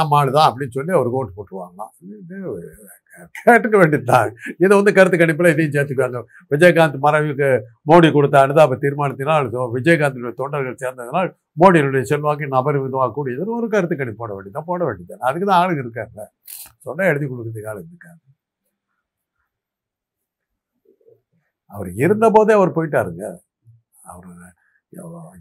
நம்ம 0.00 0.18
ஆளு 0.18 0.36
தான் 0.36 0.48
அப்படின்னு 0.48 0.76
சொல்லி 0.76 0.92
அவர் 0.98 1.14
ஓட்டு 1.18 1.36
போட்டுருவாங்களாம். 1.38 1.92
கேட்டுக்க 3.40 3.76
வேண்டியதுதான் 3.80 4.30
இதை 4.62 4.72
வந்து 4.78 4.92
கருத்து 4.98 5.18
கணிப்பில் 5.18 5.50
இதையும் 5.52 5.74
சேர்த்துக்குவாங்க. 5.76 6.20
விஜயகாந்த் 6.52 6.98
மறைவுக்கு 7.06 7.48
மோடி 7.90 8.10
கொடுத்த 8.10 8.36
அனுதாப 8.44 8.78
தீர்மானத்தினால் 8.84 9.48
இதோ 9.50 9.64
விஜயகாந்தினுடைய 9.76 10.36
தொண்டர்கள் 10.42 10.80
சேர்ந்ததனால் 10.82 11.30
மோடியினுடைய 11.62 12.04
செல்வாக்கு 12.12 12.50
அபரிமிதமாக 12.60 13.12
கூடியதுன்னு 13.18 13.58
ஒரு 13.60 13.68
கருத்து 13.74 13.96
கணிப்பு 13.96 14.22
போட 14.22 14.32
வேண்டியதான் 14.36 14.68
போட 14.70 14.82
வேண்டியது 14.88 15.24
அதுக்கு 15.28 15.48
தான் 15.50 15.60
ஆளுங்க 15.62 15.84
இருக்காங்க 15.86 16.20
சொன்னால் 16.86 17.10
எழுதி 17.12 17.26
கொடுக்குறதுக்கு 17.26 17.72
ஆளுங்க 17.72 17.92
இருக்காங்க 17.94 18.20
அவர் 21.72 21.90
இருந்தபோதே 22.04 22.52
அவர் 22.58 22.76
போயிட்டாருங்க. 22.76 23.24
அவர் 24.06 24.28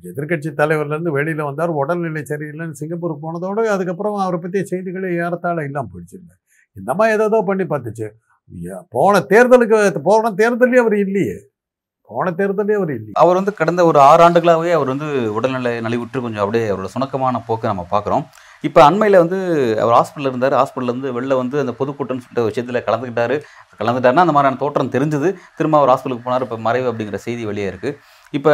எதிர்க்கட்சி 0.09 0.49
தலைவர்லேருந்து 0.59 1.15
வெளியில் 1.17 1.47
வந்தார் 1.47 1.71
உடல்நிலை 1.81 2.23
சரியில்லைன்னு 2.23 2.79
சிங்கப்பூர் 2.81 3.23
போனதோட 3.23 3.65
அதுக்கப்புறம் 3.75 4.17
அவரை 4.25 4.39
பற்றிய 4.39 4.65
செய்திகளே 4.71 5.09
ஏறத்தாழ 5.23 5.65
இல்லாமல் 5.69 5.91
போயிடுச்சுங்க 5.93 6.31
இந்த 6.79 6.91
மாதிரி 6.99 7.23
ஏதோ 7.29 7.39
பண்ணி 7.49 7.65
பார்த்துச்சு. 7.71 8.07
ஐயா, 8.51 8.77
போன 8.95 9.23
தேர்தலுக்கு 9.31 10.03
போன 10.09 10.31
தேர்தலே 10.41 10.79
அவர் 10.83 10.95
இல்லையே. 11.05 11.37
போன 12.09 12.31
தேர்தலே 12.39 12.73
அவர் 12.79 12.91
இல்லை 12.95 13.11
அவர் 13.21 13.37
வந்து 13.39 13.51
கடந்த 13.59 13.81
ஒரு 13.89 13.99
ஆறு 14.07 14.21
ஆண்டுகளாகவே 14.25 14.71
அவர் 14.77 14.89
வந்து 14.93 15.07
உடல்நிலை 15.37 15.71
நலிவுற்று 15.85 16.23
கொஞ்சம் 16.25 16.43
அப்படியே 16.43 16.63
அவரோட 16.71 16.89
சுணக்கமான 16.95 17.41
போக்கை 17.49 17.67
நம்ம 17.71 17.85
பார்க்குறோம். 17.93 18.23
இப்போ 18.67 18.79
அண்மையில் 18.87 19.21
வந்து 19.21 19.37
அவர் 19.83 19.95
ஹாஸ்பிட்டலில் 19.97 20.31
இருந்தார். 20.31 20.55
ஹாஸ்பிட்டல்ல 20.59 20.93
இருந்து 20.93 21.13
வெளில 21.17 21.37
வந்து 21.41 21.57
அந்த 21.63 21.73
பொதுக்கூட்டம்னு 21.79 22.23
சொல்லிட்டு 22.25 22.47
விஷயத்தில் 22.49 22.85
கலந்துக்கிட்டாரு. 22.87 23.37
கலந்துட்டாருன்னா 23.79 24.25
அந்த 24.25 24.35
மாதிரியான 24.35 24.59
தோற்றம் 24.63 24.91
தெரிஞ்சது. 24.95 25.29
திரும்ப 25.59 25.77
அவர் 25.79 25.91
ஹாஸ்பிட்டலுக்கு 25.93 26.27
போனார். 26.27 26.45
இப்போ 26.47 26.57
மறைவு 26.67 26.89
அப்படிங்கிற 26.91 27.19
செய்தி 27.27 27.45
வெளியே 27.51 27.69
இருக்குது 27.71 27.95
இப்போ 28.33 28.51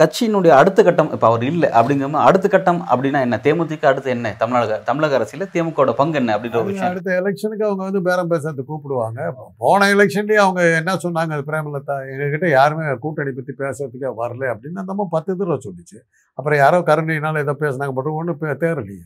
கட்சியினுடைய 0.00 0.52
அடுத்த 0.60 0.80
கட்டம் 0.82 1.10
இப்போ 1.14 1.26
அவர் 1.26 1.44
இல்லை 1.50 1.68
அப்படிங்கிற 1.78 2.20
அடுத்த 2.28 2.46
கட்டம் 2.48 2.80
அப்படின்னா 2.90 3.20
என்ன? 3.26 3.36
தேமுதிக 3.44 3.86
அடுத்து 3.90 4.10
என்ன? 4.14 4.32
தமிழக 4.38 4.78
தமிழக 4.88 5.14
அரசியல் 5.18 5.52
திமுகவோட 5.54 5.92
பங்கு 6.00 6.18
என்ன 6.20 6.34
அப்படின்ற 6.36 6.58
ஒரு 6.62 6.70
விஷயம். 6.70 6.90
அடுத்த 6.92 7.10
எலெக்ஷனுக்கு 7.20 7.66
அவங்க 7.68 7.82
வந்து 7.88 8.02
பேரம் 8.08 8.30
பேசுறதுக்கு 8.32 8.70
கூப்பிடுவாங்க. 8.72 9.28
போன 9.56 9.88
எலெக்ஷன்லேயே 9.94 10.40
அவங்க 10.44 10.62
என்ன 10.80 10.96
சொன்னாங்க? 11.04 11.38
பிரேமலதா 11.50 11.96
எங்ககிட்ட 12.12 12.48
யாருமே 12.50 12.84
கூட்டணி 13.06 13.32
பற்றி 13.38 13.54
பேசுறதுக்கே 13.62 14.12
வரல 14.22 14.50
அப்படின்னு 14.54 14.82
அந்த 14.84 14.94
அம்மா 14.96 15.06
பத்து 15.16 15.30
தடவை 15.36 15.58
சொல்லிச்சு. 15.68 15.98
அப்புறம் 16.38 16.60
யாரோ 16.64 16.80
கருணையினால 16.90 17.42
ஏதோ 17.46 17.56
பேசுனாங்க 17.64 17.94
மட்டும் 17.98 18.18
ஒன்றும் 18.20 18.62
தேரலையே. 18.66 19.04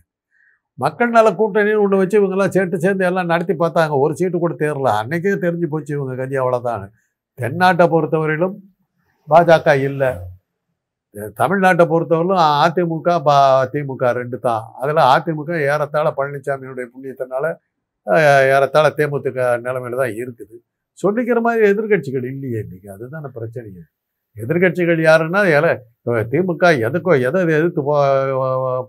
மக்கள் 0.79 1.17
நல 1.17 1.29
கூட்டணின்னு 1.41 1.83
ஒன்று 1.83 2.01
வச்சு 2.03 2.17
இவங்கெல்லாம் 2.21 2.55
சேர்த்து 2.55 2.85
சேர்ந்து 2.85 3.05
எல்லாம் 3.09 3.33
நடத்தி 3.33 3.55
பார்த்தாங்க. 3.65 3.97
ஒரு 4.05 4.15
சீட்டு 4.21 4.39
கூட 4.39 4.55
தேரல. 4.63 4.91
அன்னைக்கே 5.01 5.35
தெரிஞ்சு 5.47 5.69
போச்சு 5.75 5.93
இவங்க 5.97 6.15
கதி 6.23 6.39
அவ்வளோதான் 6.45 6.87
தென்னாட்டை 7.39 7.87
பொறுத்தவரையிலும் 7.93 8.57
பாஜக 9.33 9.75
இல்லை. 9.89 10.11
தமிழ்நாட்டை 11.41 11.85
பொறுத்தவரையிலும் 11.91 12.43
அதிமுக 12.65 13.09
பா 13.27 13.37
திமுக 13.73 14.05
ரெண்டு 14.21 14.39
தான். 14.47 14.65
அதில் 14.83 15.01
அதிமுக 15.15 15.51
ஏறத்தாழ 15.73 16.09
பழனிசாமியுடைய 16.19 16.87
புண்ணியத்தினால 16.93 17.45
ஏறத்தாழ 18.55 18.87
தேமுதிக 18.99 19.39
நிலைமையில 19.67 19.99
தான் 20.01 20.15
இருக்குது. 20.23 20.57
சொல்லிக்கிற 21.03 21.39
மாதிரி 21.47 21.63
எதிர்க்கட்சிகள் 21.73 22.27
இல்லையே 22.33 22.59
இன்றைக்கி 22.65 22.89
அதுதானே 22.95 23.29
பிரச்சனையே. 23.37 23.85
எதிர்க்கட்சிகள் 24.37 25.01
யாருன்னா 25.09 25.41
எல 25.59 25.67
திமுக 26.33 26.65
எதுக்கோ 26.87 27.13
எதை 27.29 27.41
எதிர்த்து 27.59 27.83
போ 27.89 27.95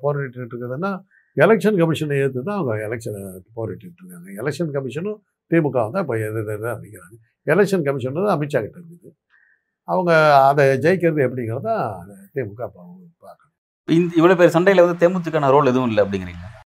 போராடிட்டு 0.04 0.40
இருக்குதுன்னா 0.42 0.92
எலெக்ஷன் 1.38 1.78
கமிஷனை 1.82 2.18
எதிர்த்து 2.22 2.44
தான் 2.50 2.60
அவங்க 2.60 2.74
எலெக்ஷனை 2.88 3.22
போராடிட்டு 3.58 3.86
இருக்காங்க. 3.88 4.28
எலெக்ஷன் 4.42 4.72
கமிஷனும் 4.76 5.20
திமுக 5.52 5.78
தான் 5.94 6.04
இப்போ 6.06 6.18
எதிர்த்து 6.28 6.56
தான் 6.66 6.82
நிற்கிறாங்க 6.84 7.16
எலெக்ஷன் 7.54 7.86
கமிஷன் 7.88 8.18
தான் 8.18 8.36
அமித்ஷா 8.38 8.62
கிட்ட 8.66 8.78
இருக்குது. 8.82 9.14
அவங்க 9.88 10.36
அதை 10.46 10.68
ஜெயிக்கிறது 10.68 11.28
எப்படிங்கிறத 11.28 11.94
திமுக 12.36 12.54
பார்க்கணும். 12.56 13.14
இந்த 13.86 14.22
இவ்வளோ 14.22 14.38
பேர் 14.38 14.50
சண்டையில் 14.50 14.86
வந்து 14.86 15.10
தேமுதிகான 15.10 15.50
ரோல் 15.50 15.66
எதுவும் 15.66 15.88
இல்லை 15.88 16.06
அப்படிங்கிறீங்க 16.06 16.64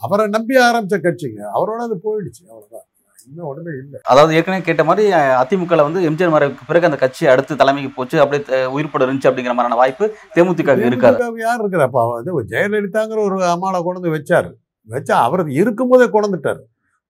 அவரை 0.00 0.26
நம்பி 0.26 0.56
ஆரம்பிச்ச 0.56 1.02
கட்சிங்க. 1.02 1.40
அவரோட 1.54 1.76
அது 1.76 2.00
போயிடுச்சு 2.04 2.48
அவ்வளோதான் 2.48 2.88
இன்னும் 3.28 3.46
உடனே 3.46 3.76
இல்லை. 3.82 4.00
அதாவது 4.02 4.34
ஏற்கனவே 4.34 4.62
கேட்ட 4.62 4.84
மாதிரி 4.84 5.12
அதிமுகவில் 5.12 5.92
வந்து 5.92 6.10
எம்ஜிஆர் 6.10 6.32
மறைவுக்கு 6.32 6.58
பிறகு 6.66 6.84
அந்த 6.84 6.96
கட்சி 6.96 7.26
அடுத்து 7.26 7.56
தலைமைக்கு 7.56 7.92
போச்சு 7.94 8.20
அப்படியே 8.20 8.64
உயிர்ப்பட 8.64 9.04
இருந்துச்சு 9.04 9.28
அப்படிங்கிற 9.28 9.52
மாதிரியான 9.54 9.74
வாய்ப்பு 9.74 10.14
தேமுதிக 10.34 10.84
இருக்காது. 10.86 11.34
யார் 11.36 11.68
இருக்கிறப்பா 11.68 12.12
வந்து 12.12 12.42
ஜெயலலிதாங்கிற 12.42 13.24
ஒரு 13.24 13.44
அம்மாளை 13.44 13.82
கொண்டு 13.82 14.00
வந்து 14.00 14.22
வச்சாரு. 14.22 14.54
வச்சா 14.88 15.12
அவர் 15.12 15.48
இருக்கும்போதே 15.48 16.04
கொண்டுட்டார் 16.04 16.60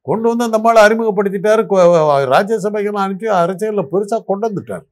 கொண்டு 0.02 0.28
வந்து 0.28 0.44
அந்த 0.44 0.56
அம்மாளை 0.56 0.86
அறிமுகப்படுத்திட்டாரு. 0.86 1.64
கொ- 1.68 2.28
ராஜ்யசபைக்கெல்லாம் 2.30 3.04
அனுப்பி 3.04 3.26
அரசியலில் 3.26 3.92
பெருசாக 3.92 4.24
கொண்டு 4.26 4.52
வந்துட்டார். 4.52 4.89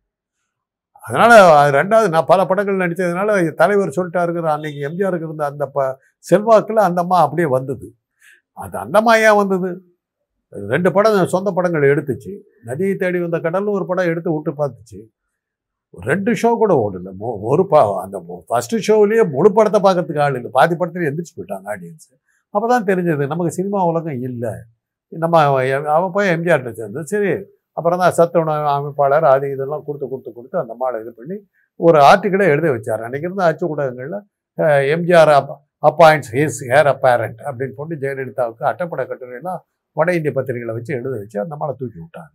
அதனால் 1.09 1.35
ரெண்டாவது 1.79 2.09
நான் 2.15 2.31
பல 2.31 2.41
படங்கள் 2.51 2.83
நடித்ததுனால 2.83 3.37
தலைவர் 3.61 3.97
சொல்லிட்டாருங்கிற 3.99 4.49
அன்றைக்கி 4.57 4.81
எம்ஜிஆருக்கு 4.89 5.29
இருந்த 5.29 5.45
அந்த 5.53 5.65
ப 5.77 5.87
செல்வாக்கில் 6.31 6.87
அந்த 6.89 7.01
அம்மா 7.05 7.19
அப்படியே 7.27 7.49
வந்தது. 7.57 7.87
அது 8.59 8.77
அந்த 8.85 8.97
அம்மா 9.01 9.15
ஏன் 9.29 9.39
வந்தது? 9.43 9.71
ரெண்டு 10.73 10.91
படம் 10.97 11.33
சொந்த 11.35 11.49
படங்கள் 11.57 11.91
எடுத்துச்சு. 11.93 12.33
நதியை 12.69 12.95
தேடி 13.03 13.19
வந்த 13.27 13.39
கடல்னு 13.47 13.77
ஒரு 13.79 13.85
படம் 13.91 14.11
எடுத்து 14.13 14.31
விட்டு 14.37 14.53
பார்த்துச்சு. 14.61 14.99
ரெண்டு 16.11 16.31
ஷோ 16.41 16.51
கூட 16.63 16.73
ஓடல. 16.85 17.11
ஒரு 17.53 17.63
பா 17.73 17.81
அந்த 18.05 18.17
ஃபஸ்ட்டு 18.49 18.83
ஷோவிலேயே 18.87 19.25
முழு 19.35 19.51
படத்தை 19.59 19.81
பார்க்கறதுக்கு 19.87 20.25
ஆள் 20.27 20.39
இல்லை. 20.41 20.51
பாதி 20.59 20.75
படத்துல 20.81 21.09
எந்திரிச்சு 21.11 21.37
போயிட்டாங்க 21.39 21.73
ஆடியன்ஸு 21.75 22.13
அப்போ 22.55 22.67
தான் 22.73 22.89
தெரிஞ்சது 22.91 23.25
நமக்கு 23.33 23.53
சினிமா 23.59 23.79
உலகம் 23.91 24.21
இல்லை. 24.29 24.53
நம்ம 25.13 25.37
அவன் 25.97 26.15
போய் 26.17 26.33
எம்ஜிஆர்கிட்ட 26.37 26.73
சேர்ந்து 26.81 27.03
சரி 27.13 27.31
அப்புறம் 27.79 28.01
தான் 28.03 28.17
சத்து 28.19 28.39
உணவு 28.43 28.69
அமைப்பாளர் 28.77 29.27
அது 29.35 29.47
இதெல்லாம் 29.55 29.85
கொடுத்து 29.87 30.07
கொடுத்து 30.13 30.31
கொடுத்து 30.37 30.57
அந்த 30.63 30.75
மாலை 30.83 30.99
இது 31.05 31.13
பண்ணி 31.21 31.37
ஒரு 31.81 31.99
ஆர்டிக்கிளே 32.11 32.47
எழுத 32.55 32.69
வச்சார். 32.77 33.03
அன்றைக்கி 33.07 33.29
இருந்த 33.29 33.45
அச்சு 33.51 33.65
ஊடகங்களில் 33.73 34.19
MGR 34.95 35.33
up 35.39 35.53
appoints 35.89 36.31
his 36.37 36.61
heir 36.71 36.91
apparent 36.93 37.41
அப்படின்னு 37.49 37.77
போட்டு 37.79 37.97
ஜெயலலிதாவுக்கு 38.05 38.65
அட்டப்பட 38.71 39.03
கட்டுரையெல்லாம் 39.11 39.61
வட 39.97 40.09
இந்திய 40.19 40.33
பத்திரிகைகளை 40.39 40.75
வச்சு 40.79 40.93
எழுத 40.99 41.15
வச்சு 41.23 41.39
அந்த 41.45 41.55
மாலை 41.61 41.73
தூக்கி 41.81 41.99
விட்டாங்க. 42.03 42.35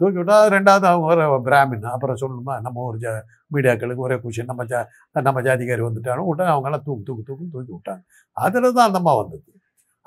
தூக்கி 0.00 0.18
விட்டா 0.20 0.36
ரெண்டாவது 0.54 0.86
அவங்க 0.90 1.24
ஒரு 1.34 1.42
பிராமின் 1.48 1.88
அப்புறம் 1.94 2.20
சொல்லணுமா 2.22 2.54
நம்ம 2.66 2.84
ஒரு 2.90 2.98
ஜ 3.04 3.08
மீடியாக்களுக்கு 3.54 4.04
ஒரே 4.06 4.16
குஷன் 4.24 4.50
நம்ம 4.50 4.64
ஜா 4.72 4.80
நம்ம 5.28 5.40
ஜாதிகாரி 5.48 5.82
வந்துட்டாலும் 5.88 6.28
விட்டா 6.30 6.52
அவங்கெல்லாம் 6.54 6.84
தூக்கு 6.86 7.04
தூக்கு 7.08 7.24
தூக்கு 7.28 7.44
தூக்கி 7.54 7.72
விட்டாங்க. 7.76 8.02
அதில் 8.36 8.68
தான் 8.76 8.86
அந்தம்மா 8.88 9.14
வந்தது. 9.20 9.48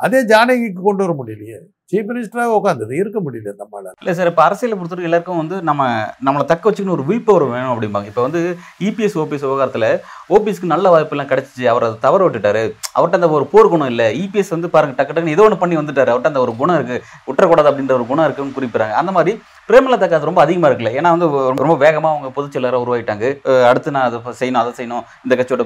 அதே 0.03 0.19
ஜானகிக்கு 0.31 0.81
கொண்டு 0.85 1.01
வர 1.03 1.13
முடியலையே. 1.19 1.57
சீஃப் 1.91 2.07
மினிஸ்டராக 2.09 2.55
உட்காந்தது 2.57 2.93
இருக்க 3.01 3.17
முடியல 3.25 3.51
நம்மளால் 3.59 3.99
இல்லை 4.01 4.13
சார் 4.17 4.29
இப்போ 4.29 4.41
அரசியலை 4.45 4.75
பொறுத்தவரைக்கும் 4.77 5.09
எல்லாருக்கும் 5.09 5.39
வந்து 5.41 5.57
நம்ம 5.69 5.83
நம்மளை 6.27 6.45
தக்க 6.51 6.63
வச்சுக்கணும் 6.67 6.95
ஒரு 6.95 7.05
வில் 7.09 7.25
பவர் 7.27 7.45
வேணும் 7.51 7.71
அப்படிம்பாங்க. 7.73 8.09
இப்போ 8.11 8.23
வந்து 8.27 8.41
இபிஎஸ் 8.87 9.17
ஓபிஎஸ் 9.21 9.45
விவகாரத்தில் 9.47 9.87
ஓபிஎஸ்க்கு 10.35 10.71
நல்ல 10.73 10.91
வாய்ப்பெல்லாம் 10.93 11.29
கிடச்சிச்சு. 11.31 11.65
அவர் 11.73 11.85
அதை 11.87 11.97
தவற 12.05 12.21
விட்டுட்டாரு. 12.27 12.63
அவர்கிட்ட 12.95 13.19
அந்த 13.21 13.29
ஒரு 13.37 13.47
போர் 13.53 13.71
குணம் 13.73 13.91
இல்லை. 13.93 14.07
இபிஎஸ் 14.23 14.53
வந்து 14.55 14.71
பாருங்க 14.75 14.95
டக்கு 14.99 15.13
டக்குன்னு 15.13 15.35
ஏதோ 15.37 15.45
ஒன்று 15.47 15.61
பண்ணி 15.63 15.77
வந்துட்டார். 15.81 16.11
அவர்கிட்ட 16.13 16.33
அந்த 16.33 16.43
ஒரு 16.45 16.55
குணம் 16.61 16.77
இருக்குது 16.79 17.03
விட்டுறக்கூடாது 17.27 17.71
அப்படின்ற 17.71 17.95
ஒரு 17.99 18.07
குணம் 18.11 18.27
இருக்குன்னு 18.27 18.57
குறிப்பிடுறாங்க. 18.57 18.95
அந்த 19.03 19.13
மாதிரி 19.17 19.33
பிரேமலதாக்கு 19.69 20.17
அது 20.17 20.29
ரொம்ப 20.29 20.41
அதிகமாக 20.45 20.69
இருக்குல்ல. 20.69 20.91
ஏன்னா 20.99 21.11
வந்து 21.15 21.27
ரொம்ப 21.61 21.75
வேகமாக 21.83 22.13
அவங்க 22.13 22.29
பொதுச் 22.37 22.55
செயலராக 22.55 22.83
உருவாயிட்டாங்க. 22.85 23.25
அடுத்து 23.69 23.95
நான் 23.95 24.07
அதை 24.09 24.33
செய்யணும் 24.41 24.61
அதை 24.63 24.71
செய்யணும் 24.79 25.03
இந்த 25.25 25.35
கட்சியோட 25.39 25.63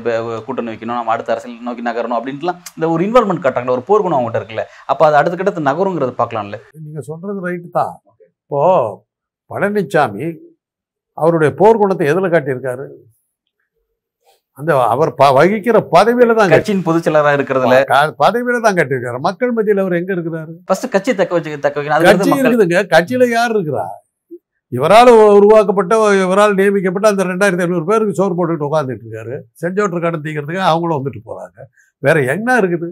கூட்டணி 0.47 0.71
வைக்கணும் 0.73 0.99
நம்ம 0.99 1.13
அடுத்த 1.15 1.33
அரசியல் 1.35 1.67
நோக்கி 1.69 1.85
நகரணும் 1.89 2.19
அப்படின்ட்டுலாம் 2.19 2.59
இந்த 2.77 2.89
ஒரு 2.95 3.03
இன்வால்மெண்ட் 3.07 3.45
காட்டுறாங்க 3.45 3.75
ஒரு 3.77 3.85
போர்க்குணம் 3.89 4.17
அவங்ககிட்ட 4.19 4.41
இருக்குல்ல. 4.41 4.65
அப்போ 4.93 5.05
அது 5.09 5.19
அடுத்த 5.21 5.38
கட்டத்து 5.41 5.69
நகருங்கிறது 5.69 6.15
பார்க்கலாம்ல. 6.21 6.59
நீங்க 6.88 7.03
சொல்றது 7.12 7.45
ரைட்டு 7.47 7.69
தான். 7.79 7.93
இப்போது 8.43 8.97
பழனிசாமி 9.51 10.25
அவருடைய 11.17 11.51
போர்க்குணத்தை 11.62 12.05
எதுல 12.12 12.27
காட்டியிருக்காரு? 12.33 12.85
அந்த 14.60 14.88
அவர் 14.88 15.13
ப- 15.13 15.32
வகிக்கிற 15.32 15.88
பதவியில 15.91 16.36
தான் 16.36 16.50
கட்சியின் 16.50 16.84
பொதுச் 16.84 17.10
செயலராக 17.10 17.36
இருக்கிறதுல 17.38 17.76
பதவியில 18.19 18.62
தான் 18.62 18.76
கட்டியிருக்காரு. 18.76 19.19
மக்கள் 19.19 19.52
மத்தியில் 19.52 19.82
அவர் 19.82 19.93
எங்க 19.93 20.13
இருக்கிறாரு? 20.13 20.54
ஃபர்ஸ்ட் 20.65 20.91
கட்சியை 20.91 21.17
தக்க 21.17 21.34
வச்சு 21.34 21.60
தக்க 21.60 21.82
வைக்கணும். 21.82 22.04
கட்சி 22.04 22.32
இருக்குதுங்க. 22.32 22.86
கட்சியில 22.89 23.30
யார் 23.30 23.52
இருக்கிறா? 23.52 23.86
இவரால் 24.67 25.10
உருவாக்கப்பட்ட 25.10 25.95
இவரால் 26.24 26.54
நியமிக்கப்பட்ட 26.54 27.08
அந்த 27.08 27.24
ரெண்டாயிரத்தி 27.24 27.60
ஐநூறு 27.60 27.86
பேருக்கு 27.86 28.13
சோறு 28.13 28.34
போட்டுக்கிட்டு 28.34 28.67
உட்காந்துட்டு 28.72 29.00
இருக்காரு. 29.10 29.39
செஞ்சோட்டர் 29.52 30.02
கடன் 30.02 30.22
தீக்கிறதுக்கு 30.22 30.58
அவங்களும் 30.58 31.06
வந்துட்டு 31.06 31.22
போறாங்க. 31.26 31.60
வேற 31.98 32.24
என்ன 32.24 32.60
இருக்குது? 32.60 32.89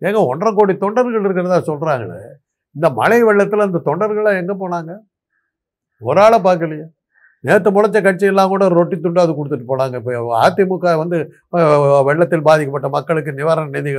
ஏங்க 0.00 0.26
ஒன்றரை 0.26 0.54
கோடி 0.56 0.76
தொண்டர்கள் 0.76 1.20
இருக்கிறதா 1.20 1.56
சொல்றாங்களே. 1.56 2.20
இந்த 2.74 2.90
மழை 2.90 3.24
வெள்ளத்துல 3.24 3.62
அந்த 3.62 3.80
தொண்டர்களா 3.84 4.36
எங்க 4.36 4.56
போனாங்க? 4.60 4.96
ஒரு 5.98 6.20
ஆளை 6.20 6.38
பார்க்கலையே. 6.38 6.84
நேற்று 7.48 7.68
முளைச்ச 7.74 7.98
கட்சியெல்லாம் 8.06 8.50
கூட 8.52 8.64
ரொட்டி 8.78 8.96
துண்டு 9.04 9.22
அது 9.24 9.32
கொடுத்துட்டு 9.38 9.66
போனாங்க. 9.70 9.96
இப்போ 10.00 10.12
அதிமுக 10.46 10.94
வந்து 11.02 11.18
வெள்ளத்தில் 12.08 12.46
பாதிக்கப்பட்ட 12.48 12.88
மக்களுக்கு 12.96 13.32
நிவாரண 13.40 13.70
நிதி 13.76 13.92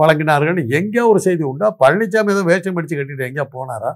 வழங்கினார்கள் 0.00 0.60
எங்கேயோ 0.78 1.04
ஒரு 1.12 1.20
செய்தி 1.26 1.44
உண்டா? 1.50 1.68
பழனிசாமி 1.82 2.32
எதுவும் 2.34 2.50
வேஷம் 2.52 2.78
அடித்து 2.80 2.98
கட்டிட்டு 2.98 3.26
எங்கேயா 3.28 3.46
போனாரா? 3.56 3.92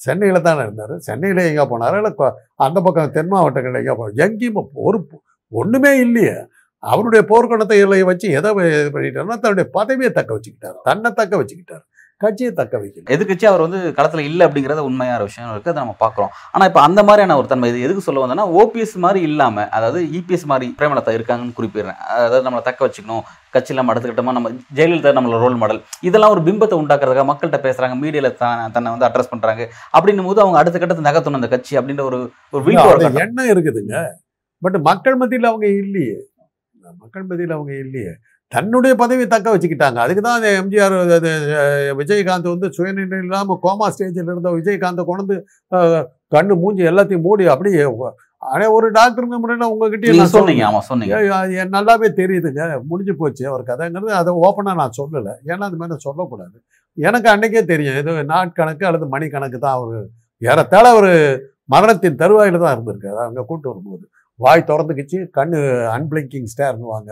சென்னையில் 0.00 0.46
தானே 0.46 0.62
இருந்தார். 0.66 0.94
சென்னையில் 1.08 1.42
எங்கேயா 1.48 1.66
போனாரா? 1.72 1.98
இல்லை 2.02 2.30
அந்த 2.66 2.78
பக்கம் 2.86 3.14
தென் 3.18 3.32
மாவட்டங்களில் 3.34 3.80
எங்கேயா 3.80 3.96
போனார்? 4.00 4.18
எங்கேயும் 4.26 4.60
ஒரு 4.88 4.98
ஒன்றுமே 5.52 5.92
இல்லையே. 6.06 6.36
அவருடைய 6.92 7.22
போர்க்குணத்தை 7.30 7.76
வச்சு 8.10 8.26
எதை 8.38 8.50
இது 8.78 8.90
பண்ணிட்டாருன்னா 8.96 9.36
தன்னுடைய 9.44 9.66
பதவியை 9.76 10.10
தக்க 10.18 10.30
வச்சுக்கிட்டார். 10.36 10.76
தன்னை 10.88 11.10
தக்க 11.20 11.32
வச்சுக்கிட்டார். 11.42 11.84
கட்சியை 12.22 12.50
தக்க 12.58 12.74
வைக்கல 12.82 13.10
எதிர்க்கட்சி 13.14 13.46
அவர் 13.48 13.62
வந்து 13.64 13.78
களத்துல 13.96 14.22
இல்ல 14.28 14.40
அப்படிங்கறத 14.46 14.82
உண்மையான 14.88 15.24
விஷயம் 15.28 15.50
இருக்கு 15.52 15.70
அதை 15.72 15.80
நம்ம 15.82 15.96
பார்க்குறோம். 16.02 16.30
ஆனா 16.54 16.64
இப்போ 16.70 16.80
அந்த 16.88 17.00
மாதிரியான 17.08 17.36
ஒரு 17.40 17.48
தன்மை 17.50 17.68
இது 17.72 17.82
எதுக்கு 17.86 18.04
சொல்ல 18.06 18.22
வந்தேன்னா 18.22 18.46
ஓபிஎஸ் 18.60 18.94
மாதிரி 19.04 19.20
இல்லாம 19.28 19.64
அதாவது 19.78 20.00
இபிஎஸ் 20.18 20.46
மாதிரி 20.52 20.66
பிரேமலதா 20.78 21.14
இருக்காங்கன்னு 21.16 21.56
குறிப்பிடுறேன். 21.58 21.98
அதாவது 22.16 22.44
நம்மளை 22.46 22.62
தக்க 22.68 22.80
வச்சுக்கணும் 22.86 23.24
கட்சியில் 23.56 23.80
நம்ம 23.80 23.92
அடுத்துக்கிட்டோமா 23.92 24.34
நம்ம 24.36 24.50
ஜெயலலிதா 24.78 25.12
நம்மளோட 25.18 25.40
ரோல் 25.44 25.58
மாடல் 25.62 25.80
இதெல்லாம் 26.08 26.32
ஒரு 26.36 26.42
பிம்பத்தை 26.46 26.78
உண்டாக்குறதுக்காக 26.82 27.26
மக்கள்கிட்ட 27.30 27.60
பேசுறாங்க 27.66 27.96
மீடியால 28.04 28.30
தன்னை 28.76 28.88
வந்து 28.94 29.08
அட்ரஸ் 29.08 29.32
பண்றாங்க. 29.32 29.62
அப்படின்னும் 29.96 30.30
போது 30.30 30.42
அவங்க 30.44 30.58
அடுத்த 30.62 30.80
கட்டத்தை 30.84 31.04
நகர்த்தணும் 31.08 31.40
அந்த 31.40 31.50
கட்சி 31.54 31.78
அப்படின்ற 31.80 32.04
ஒரு 32.10 32.20
ஒரு 32.54 32.62
விழிப்புணர்வு 32.68 33.24
எண்ணம் 33.26 33.50
இருக்குதுங்க. 33.54 33.96
பட் 34.62 34.78
மக்கள் 34.88 35.18
மத்தியில் 35.22 35.50
அவங்க 35.52 35.68
இல்லையே. 35.82 36.16
மக்கள் 37.02 37.26
மத்தியில் 37.28 37.54
அவங்க 37.56 37.72
இல்லையே. 37.84 38.12
தன்னுடைய 38.54 38.92
பதவியை 39.02 39.26
தக்க 39.32 39.52
வச்சுக்கிட்டாங்க. 39.54 39.98
அதுக்கு 40.04 40.22
தான் 40.28 40.44
எம்ஜிஆர் 40.60 40.94
விஜயகாந்த் 42.00 42.52
வந்து 42.54 42.68
சுயநிலை 42.76 43.18
இல்லாமல் 43.24 43.60
கோமா 43.64 43.86
ஸ்டேஜில் 43.94 44.30
இருந்த 44.32 44.52
விஜயகாந்தை 44.58 45.04
கொண்டு 45.10 45.34
கண்ணு 46.34 46.54
மூஞ்சி 46.62 46.84
எல்லாத்தையும் 46.92 47.26
மூடி 47.28 47.44
அப்படியே 47.54 47.84
ஆனால் 48.42 48.72
ஒரு 48.76 48.86
டாக்டருங்க 48.96 49.36
முறையில் 49.42 49.70
உங்ககிட்ட 49.72 50.24
சொன்னீங்க. 50.34 50.64
சொன்னீங்க. 50.88 51.64
நல்லாவே 51.76 52.08
தெரியுதுங்க. 52.18 52.64
முடிஞ்சு 52.90 53.14
போச்சு. 53.20 53.42
அவர் 53.50 53.62
கதைங்கிறது 53.70 54.12
அதை 54.20 54.32
ஓப்பனாக 54.46 54.78
நான் 54.80 54.96
சொல்லலை. 54.98 55.32
ஏன்னா 55.50 55.66
அது 55.68 55.78
மாதிரி 55.80 56.04
சொல்லக்கூடாது. 56.06 56.56
எனக்கு 56.98 57.28
அன்னைக்கே 57.32 57.62
தெரியும். 57.72 57.96
ஏதோ 58.02 58.12
நாட்கணக்கு 58.32 58.84
அல்லது 58.88 59.06
மணி 59.14 59.28
கணக்கு 59.34 59.58
தான் 59.64 59.76
அவர் 59.78 59.96
ஏறத்தாழ 60.42 60.84
அவர் 60.94 61.10
மரணத்தின் 61.74 62.20
தருவாயில் 62.22 62.62
தான் 62.64 62.74
இருந்திருக்காரு. 62.76 63.18
அங்கே 63.28 63.44
கூட்டு 63.50 63.66
வரும்போது. 63.70 64.04
வாய் 64.44 64.68
திறந்துக்கிச்சு 64.70 65.18
கண்ணு 65.38 65.58
அன்பிளிங்கிங் 65.96 66.48
ஸ்டேர்னுவாங்க 66.52 67.10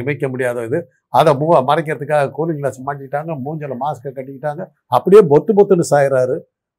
இமைக்க 0.00 0.24
முடியாத 0.32 0.64
இது. 0.68 0.78
அதை 1.18 1.30
மூ 1.40 1.46
மறைக்கிறதுக்காக 1.70 2.30
கூலிங் 2.36 2.60
கிளாஸ் 2.60 2.78
மாட்டிக்கிட்டாங்க 2.88 3.30
மூஞ்சில் 3.44 3.74
மாஸ்க்கை 3.84 4.10
கட்டிக்கிட்டாங்க. 4.18 4.62
அப்படியே 4.96 5.22
பொத்து 5.32 5.52
பொத்துன்னு 5.58 5.86
சாயிறாரு. 5.92 6.36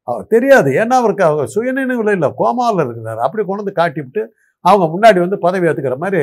அவர் 0.08 0.30
தெரியாது. 0.34 0.70
ஏன்னா 0.82 0.96
அவருக்கு 1.02 1.24
அவர் 1.30 1.52
சுயநினைவில் 1.56 2.14
இல்லை. 2.18 2.30
கோமாவில் 2.42 2.84
இருக்கிறார். 2.86 3.20
அப்படி 3.26 3.42
கொண்டு 3.50 3.64
வந்து 3.64 3.80
காட்டிவிட்டு 3.82 4.22
அவங்க 4.70 4.86
முன்னாடி 4.94 5.20
வந்து 5.26 5.38
பதவி 5.46 5.68
ஏற்றுக்கிற 5.70 5.98
மாதிரி 6.06 6.22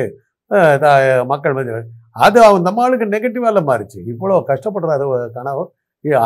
மக்கள் 1.31 1.55
மத்தியில் 1.55 1.89
அது 2.25 2.37
அந்த 2.45 2.69
அம்மாளுக்கு 2.71 3.05
நெகட்டிவாக 3.15 3.61
மாறிச்சு. 3.69 3.99
இவ்வளோ 4.11 4.37
கஷ்டப்படுறாரு 4.51 5.05
ஒரு 5.13 5.25
கணவர். 5.37 5.69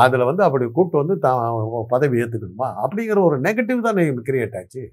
அதில் 0.03 0.27
வந்து 0.29 0.43
அப்படி 0.45 0.65
கூப்பிட்டு 0.77 1.01
வந்து 1.01 1.15
தான் 1.25 1.39
பதவி 1.93 2.15
ஏற்றுக்கணுமா 2.23 2.67
அப்படிங்கிற 2.83 3.19
ஒரு 3.29 3.37
நெகட்டிவ் 3.47 3.87
தான் 3.87 3.99
கிரியேட் 4.29 4.57
ஆச்சு. 4.59 4.83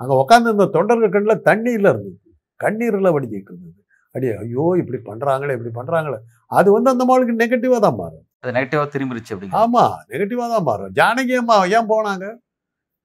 அங்கே 0.00 0.14
உட்காந்து 0.22 0.52
இந்த 0.54 0.66
தொண்டர்கள் 0.76 1.14
கண்ணில் 1.16 1.44
தண்ணீரில் 1.48 1.90
இருந்தது. 1.92 2.16
கண்ணீரில் 2.60 3.14
வடிஞ்சிட்டு 3.14 3.50
இருந்தது. 3.52 3.78
அடியே 4.14 4.34
ஐயோ 4.42 4.64
இப்படி 4.82 4.98
பண்ணுறாங்களே 5.08 5.54
இப்படி 5.56 5.72
பண்ணுறாங்களே 5.78 6.18
அது 6.58 6.68
வந்து 6.76 6.90
அந்த 6.92 7.04
அம்மாளுக்கு 7.04 7.40
நெகட்டிவாக 7.42 7.80
தான் 7.86 7.98
மாறும். 8.00 8.24
அது 8.42 8.54
நெகட்டிவா 8.56 8.84
திரும்பிருச்சு 8.94 9.32
அப்படிங்க 9.34 9.58
ஆமாம் 9.62 9.96
நெகட்டிவாக 10.12 10.48
தான் 10.54 10.66
மாறும். 10.68 10.92
ஜானகி 10.98 11.34
அம்மா 11.40 11.56
ஏன் 11.78 11.90
போனாங்க? 11.92 12.26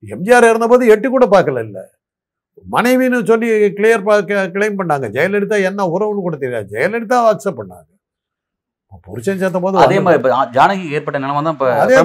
எம்ஜிஆர் 0.03 0.49
இருந்தபோது 0.51 0.91
எட்டி 0.93 1.08
கூட 1.15 1.25
பார்க்கல 1.34 1.63
இல்லை. 1.67 1.84
மனைவின்னு 2.75 3.19
சொல்லி 3.32 3.47
கிளியர் 3.77 4.06
கிளைம் 4.56 4.79
பண்ணாங்க. 4.79 5.06
ஜெயலலிதா 5.15 5.58
என்ன 5.69 5.88
உறவுன்னு 5.95 6.25
கூட 6.27 6.38
தெரியாது. 6.43 6.67
ஜெயலலிதா 6.75 7.19
அக்செப்ட் 7.32 7.62
பண்ணாங்க. 7.62 7.89
புருஷன் 9.06 9.39
சேர்த்த 9.41 9.60
போது 9.62 9.84
அதே 9.84 9.99
மாதிரி 10.06 10.34
ஜானகிக்கு 10.58 10.95
ஏற்பட்ட 10.97 11.19
நிலைமை 11.23 11.41
தான் 11.45 11.79
அதே 11.84 11.95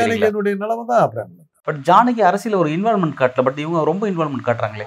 ஜானகியனுடைய 0.00 0.54
நிலைமை 0.62 0.84
தான் 0.90 1.04
அப்புறம் 1.04 1.30
பட் 1.62 1.76
ஜானகி 1.76 2.20
அரசியல் 2.20 2.58
ஒரு 2.58 2.70
இன்வால்மெண்ட் 2.70 3.14
காட்டல 3.18 3.44
பட் 3.44 3.58
இவங்க 3.58 3.84
ரொம்ப 3.84 4.10
இன்வால்மெண்ட் 4.10 4.46
காட்டுறாங்களே. 4.46 4.84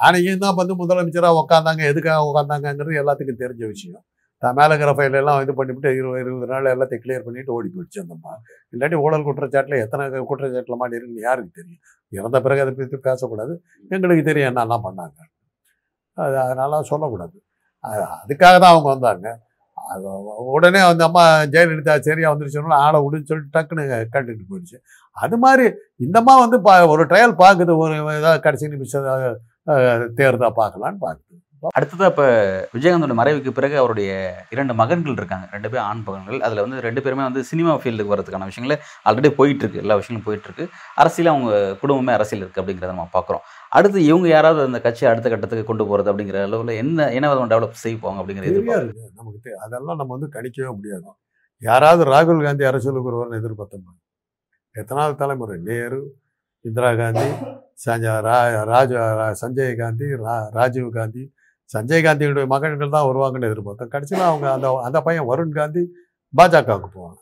ஜானகியும் 0.00 0.38
தான் 0.38 0.54
வந்து 0.54 0.86
முதலமைச்சராக 0.86 1.44
உட்காந்தாங்க 1.44 1.86
எதுக்காக 1.86 2.32
உட்காந்தாங்கங்கிறது 2.32 3.04
எல்லாத்துக்கும் 3.04 3.38
தெரிஞ்ச 3.38 3.66
விஷயம். 3.66 4.04
தான் 4.38 4.54
மேலே 4.54 4.74
இருக்கிற 4.74 4.92
ஃபைல் 4.92 5.12
எல்லாம் 5.12 5.42
இது 5.42 5.52
பண்ணிவிட்டு 5.52 5.96
இருபது 5.96 6.20
இருபது 6.20 6.46
நாள் 6.46 6.62
எல்லாத்தையும் 6.62 7.00
கிளியர் 7.04 7.24
பண்ணிட்டு 7.24 7.52
ஓடி 7.52 7.68
போயிடுச்சு 7.68 8.02
அந்தம்மா 8.02 8.30
இல்லாட்டி 8.72 8.94
ஊழல் 8.94 9.24
குற்றச்சாட்டில் 9.24 9.80
எத்தனை 9.80 10.06
குற்றச்சாட்டில் 10.06 10.76
மாட்டி 10.76 10.96
இருக்குன்னு 10.96 11.20
யாருக்கு 11.20 11.50
தெரியும்? 11.50 11.78
இறந்த 12.08 12.40
பிறகு 12.40 12.60
அதை 12.60 12.74
பற்றி 12.74 12.96
பேசக்கூடாது. 12.96 13.62
எங்களுக்கு 13.88 14.24
தெரியும் 14.24 14.56
என்னெல்லாம் 14.56 14.80
பண்ணாங்க. 14.84 15.34
அது 16.12 16.38
அதனால 16.38 16.82
சொல்லக்கூடாது. 16.82 17.42
அது- 17.82 18.06
அதுக்காக 18.26 18.58
தான் 18.58 18.60
அவங்க 18.60 18.88
வந்தாங்க. 18.88 19.45
உடனே 20.54 20.80
அந்த 20.90 21.02
அம்மா 21.08 21.24
ஜெயலலிதா 21.54 21.94
சரியாக 22.08 22.32
வந்துருச்சுன்னா 22.32 22.78
ஆளை 22.86 22.98
விடுன்னு 23.04 23.28
சொல்லிட்டு 23.30 23.54
டக்குன்னு 23.56 23.84
கண்டுட்டு 24.14 24.44
போயிடுச்சு. 24.50 24.78
அது 25.16 25.36
மாதிரி 25.44 25.66
இந்தம்மா 26.06 26.34
வந்து 26.44 26.58
பா 26.66 26.74
ஒரு 26.94 27.04
ட்ரையல் 27.10 27.34
பார்க்குது 27.44 27.74
ஒரு 27.82 27.94
ஏதாவது 28.20 28.44
கடைசி 28.46 28.72
நிமிஷம் 28.74 29.06
தேர்தா 30.20 30.50
பார்க்கலான்னு 30.60 31.00
பார்க்குது. 31.06 31.36
அடுத்ததாக 31.76 32.08
இப்போ 32.12 32.24
விஜயகாந்தோட 32.74 33.14
மறைவுக்கு 33.20 33.50
பிறகு 33.58 33.76
அவருடைய 33.82 34.10
இரண்டு 34.54 34.72
மகன்கள் 34.80 35.16
இருக்காங்க. 35.18 35.46
ரெண்டு 35.54 35.68
பேரும் 35.70 35.86
ஆண் 35.90 36.02
மகன்கள். 36.06 36.38
அதுல 36.46 36.62
வந்து 36.64 36.78
ரெண்டு 36.86 37.00
பேருமே 37.04 37.24
வந்து 37.28 37.42
சினிமா 37.50 37.72
ஃபீல்டுக்கு 37.82 38.14
வரதுக்கான 38.14 38.48
விஷயங்கள் 38.50 38.80
ஆல்ரெடி 39.08 39.30
போயிட்டு 39.38 39.62
இருக்கு 39.64 39.82
எல்லா 39.84 39.96
விஷயங்களும் 40.00 40.26
போயிட்டு 40.26 40.48
இருக்கு 40.48 40.64
அரசியல் 41.02 41.30
அவங்க 41.32 41.52
குடும்பமே 41.82 42.14
அரசியல் 42.18 42.42
இருக்கு 42.44 42.60
அப்படிங்கிறத 42.62 42.92
நம்ம 42.94 43.08
பார்க்குறோம் 43.16 43.44
அடுத்து 43.78 43.98
இவங்க 44.10 44.28
யாராவது 44.34 44.66
அந்த 44.68 44.80
கட்சியை 44.86 45.08
அடுத்த 45.12 45.30
கட்டத்துக்கு 45.34 45.68
கொண்டு 45.70 45.86
போறது 45.90 46.10
அப்படிங்கிற 46.12 46.40
அளவுல 46.48 46.74
என்ன 46.82 47.08
என்ன 47.18 47.30
விதமாக 47.30 47.50
டெவலப் 47.54 47.82
செய்வாங்க 47.84 48.20
அப்படிங்கிற 48.22 48.46
நிறையா 48.58 48.78
நமக்கு 49.20 49.50
அதெல்லாம் 49.64 49.98
நம்ம 50.00 50.12
வந்து 50.16 50.30
கணிக்கவே 50.36 50.70
முடியாது. 50.78 51.08
யாராவது 51.62 52.02
ராகுல் 52.12 52.44
காந்தி 52.46 52.64
அரசியலுக்கு 52.70 53.10
ஒருவர்னு 53.12 53.40
எதிர்பார்த்தோம் 53.40 53.96
எத்தனாவது 54.74 55.14
தலைமுறை? 55.22 55.56
நேரு 55.68 56.00
இந்திரா 56.64 56.90
காந்தி 57.00 57.28
சஞ்ச 57.84 58.04
ரா 58.26 58.36
ராஜ 58.72 58.92
சஞ்சய் 59.40 59.74
காந்தி 59.80 60.06
ரா 60.24 60.34
ராஜீவ் 60.58 60.88
காந்தி 60.98 61.22
சஞ்சய் 61.74 62.04
காந்தியுடைய 62.06 62.46
மகன்கள் 62.54 62.94
தான் 62.96 63.06
வருவாங்கன்னு 63.10 63.48
எதிர்பார்த்தோம். 63.50 63.92
கடைசியில் 63.94 64.26
அவங்க 64.30 64.46
அந்த 64.56 64.68
அந்த 64.88 64.98
பையன் 65.06 65.28
வருண் 65.30 65.56
காந்தி 65.58 65.82
பாஜகவுக்கு 66.38 66.90
போவாங்க 66.96 67.18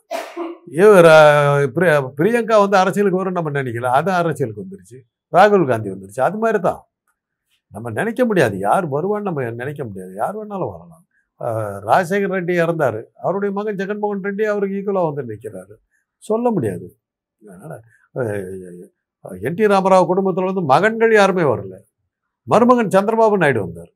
இவர் 0.81 1.09
பிரியங்கா 2.17 2.55
வந்து 2.63 2.77
அரசியலுக்கு 2.81 3.19
வரும்னு 3.21 3.39
நம்ம 3.39 3.51
நினைக்கல. 3.59 3.89
அது 3.99 4.09
அரசியலுக்கு 4.19 4.63
வந்துருச்சு. 4.65 4.97
ராகுல் 5.35 5.65
காந்தி 5.71 5.89
வந்துருச்சு. 5.93 6.21
அது 6.27 6.37
மாதிரி 6.43 6.59
தான் 6.67 6.81
நம்ம 7.75 7.91
நினைக்க 7.99 8.21
முடியாது. 8.29 8.55
யார் 8.67 8.85
வருவான்னு 8.95 9.27
நம்ம 9.29 9.43
நினைக்க 9.61 9.81
முடியாது. 9.89 10.13
யார் 10.21 10.37
வேணாலும் 10.39 10.71
வரலாம். 10.73 11.03
ராஜசேகர் 11.89 12.33
ரெட்டி 12.35 12.53
இறந்தார். 12.63 12.99
அவருடைய 13.23 13.51
மகன் 13.57 13.79
ஜெகன்மோகன் 13.81 14.23
ரெட்டி 14.27 14.43
அவருக்கு 14.51 14.77
ஈக்குவலாக 14.79 15.09
வந்து 15.09 15.23
நிற்கிறாரு 15.31 15.75
சொல்ல 16.29 16.51
முடியாது. 16.55 16.87
அதனால் 17.41 17.81
என் 19.47 19.57
டி 19.59 19.65
ராமராவ் 19.73 20.09
குடும்பத்தில் 20.11 20.49
வந்து 20.51 20.63
மகன்கள் 20.73 21.13
யாருமே 21.19 21.45
வரல. 21.51 21.75
மருமகன் 22.47 22.93
சந்திரபாபு 22.95 23.37
நாயுடு 23.43 23.61
வந்தார். 23.65 23.91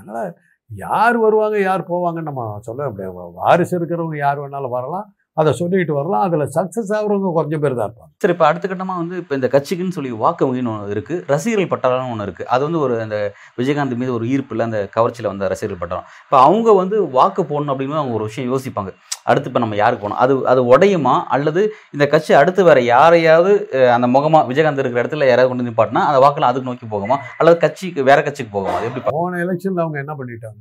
அதனால் 0.00 0.30
யார் 0.70 1.16
வருவாங்க 1.26 1.56
யார் 1.68 1.88
போவாங்கன்னு 1.92 2.30
நம்ம 2.30 2.42
சொல்ல 2.66 2.90
முடியாது. 2.90 3.32
வாரிசு 3.40 3.74
இருக்கிறவங்க 3.78 4.18
யார் 4.26 4.42
வேணாலும் 4.42 4.76
வரலாம். 4.76 5.08
அதை 5.40 5.50
சொல்லிட்டு 5.58 5.92
வரலாம். 5.98 6.22
அதில் 6.26 6.44
சக்ஸஸ் 6.56 6.90
ஆகுறவங்க 6.96 7.30
கொஞ்சம் 7.36 7.62
பேர் 7.62 7.76
தான் 7.78 7.88
இருப்பாங்க. 7.88 8.10
சரி 8.22 8.34
இப்போ 8.34 8.46
அடுத்த 8.48 8.68
கட்டமாக 8.70 9.00
வந்து 9.02 9.16
இப்போ 9.22 9.34
இந்த 9.38 9.48
கட்சிக்குன்னு 9.54 9.96
சொல்லி 9.96 10.10
வாக்கு 10.22 10.46
வங்கின்னு 10.48 10.72
ஒன்று 10.72 10.94
இருக்குது 10.94 11.22
ரசிகர்கள் 11.32 11.70
பட்டாளம்னு 11.72 12.12
ஒன்று 12.14 12.26
இருக்குது 12.28 12.48
அது 12.54 12.62
வந்து 12.66 12.80
ஒரு 12.84 12.94
அந்த 13.04 13.18
விஜயகாந்த் 13.60 14.00
மீது 14.02 14.12
ஒரு 14.16 14.26
ஈர்ப்பில் 14.32 14.66
அந்த 14.68 14.80
கவர்ச்சியில் 14.96 15.30
வந்த 15.32 15.48
ரசிகர்கள் 15.52 15.82
பட்டாளம். 15.82 16.08
இப்போ 16.26 16.38
அவங்க 16.46 16.74
வந்து 16.82 16.98
வாக்கு 17.18 17.44
போடணும் 17.52 17.72
அப்படின்னு 17.74 18.02
அவங்க 18.02 18.18
ஒரு 18.20 18.28
விஷயம் 18.30 18.50
யோசிப்பாங்க. 18.52 18.92
அடுத்து 19.28 19.48
இப்போ 19.50 19.60
நம்ம 19.64 19.76
யாருக்கு 19.80 20.04
போகணும்? 20.04 20.20
அது 20.24 20.34
அது 20.52 20.60
உடையுமா? 20.72 21.14
அல்லது 21.34 21.62
இந்த 21.94 22.04
கட்சி 22.14 22.32
அடுத்து 22.40 22.60
வேற 22.70 22.80
யாரையாவது 22.94 23.52
அந்த 23.96 24.06
முகமா 24.16 24.40
விஜயகாந்த் 24.50 24.82
இருக்கிற 24.82 25.02
இடத்துல 25.02 25.28
யாராவது 25.30 25.50
கொண்டு 25.52 25.68
நிப்பாட்டினா 25.68 26.02
அந்த 26.10 26.20
வாக்கெல்லாம் 26.24 26.52
அதுக்கு 26.52 26.70
நோக்கி 26.70 26.88
போகுமா? 26.94 27.18
அல்லது 27.40 27.58
கட்சிக்கு 27.64 28.02
வேற 28.10 28.18
கட்சிக்கு 28.28 28.52
போகுமா? 28.56 28.76
எப்படி 28.88 29.02
போன 29.10 29.40
எலெக்ஷனில் 29.44 29.84
அவங்க 29.84 29.98
என்ன 30.04 30.14
பண்ணிட்டாங்க? 30.20 30.60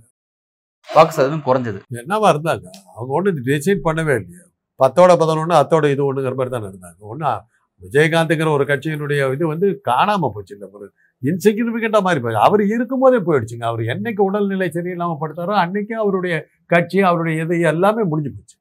வாக்கு 0.89 1.15
சதவீதம் 1.17 1.47
குறைஞ்சது. 1.47 1.79
என்னவா 2.01 2.27
இருந்தாங்க? 2.33 2.67
அவங்க 2.95 3.11
ஒன்றும் 3.19 3.41
டிசைட் 3.49 3.85
பண்ணவே 3.87 4.15
இல்லையா. 4.21 4.43
பத்தோட 4.79 5.11
பதினொன்று 5.21 5.55
அத்தோட 5.61 5.85
இது 5.93 6.03
ஒன்றுங்கிற 6.09 6.35
மாதிரி 6.39 6.53
தான் 6.55 6.67
இருந்தாங்க. 6.71 6.99
ஒன்றா 7.13 7.31
விஜயகாந்துங்கிற 7.81 8.49
ஒரு 8.57 8.63
கட்சியினுடைய 8.69 9.21
இது 9.35 9.43
வந்து 9.51 9.67
காணாமல் 9.89 10.31
போச்சு 10.35 10.55
இந்த 10.57 10.67
இன்சிக்னிஃபிகண்ட்டாக 11.23 12.05
மாதிரி 12.07 12.19
போச்சு 12.23 12.41
அவர் 12.47 12.61
இருக்கும்போதே 12.75 13.19
போயிடுச்சுங்க. 13.27 13.65
அவர் 13.71 13.81
என்னைக்கு 13.93 14.21
உடல்நிலை 14.27 14.67
சரியில்லாமல் 14.77 15.21
படுத்தாரோ 15.23 15.55
அன்னைக்கே 15.63 15.97
அவருடைய 16.03 16.35
கட்சி 16.73 16.99
அவருடைய 17.09 17.43
இது 17.45 17.57
எல்லாமே 17.73 18.03
முடிஞ்சு 18.11 18.31
போச்சு. 18.37 18.55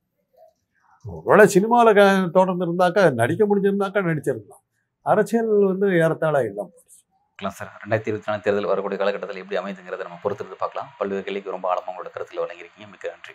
ஒருவேளை 1.06 1.44
சினிமாவில் 1.56 1.96
க 1.98 2.02
தொடர்ந்து 2.38 2.64
இருந்தாக்கா 2.66 3.02
நடிக்க 3.20 3.42
முடிஞ்சிருந்தாக்கா 3.50 4.00
நடிச்சிருக்கலாம். 4.10 4.62
அரசியல் 5.06 5.52
வந்து 5.72 5.88
ஏறத்தாழ 6.04 6.36
இல்லாமல் 6.50 6.74
போச்சு 6.74 6.98
பார்க்கலாம் 7.38 7.56
சார். 7.58 7.82
ரெண்டாயிரத்தி 7.82 8.10
இருபத்தி 8.10 8.30
நாலு 8.30 8.44
தேர்தல் 8.44 8.70
வரக்கூடிய 8.70 8.98
காலகட்டத்தில் 9.00 9.42
எப்படி 9.42 9.58
அமைதுங்கிறத 9.60 10.06
நம்ம 10.06 10.18
பொறுத்திருந்து 10.24 10.56
பார்க்கலாம். 10.62 10.88
பல்வேறு 11.00 11.22
கேள்விக்கு 11.26 11.54
ரொம்ப 11.56 11.68
ஆழமாக 11.72 11.90
உங்களோட 11.92 12.10
கருத்தில் 12.14 12.42
வழங்கியிருக்கீங்க. 12.44 12.88
மிக்க 12.94 13.12
நன்றி. 13.14 13.34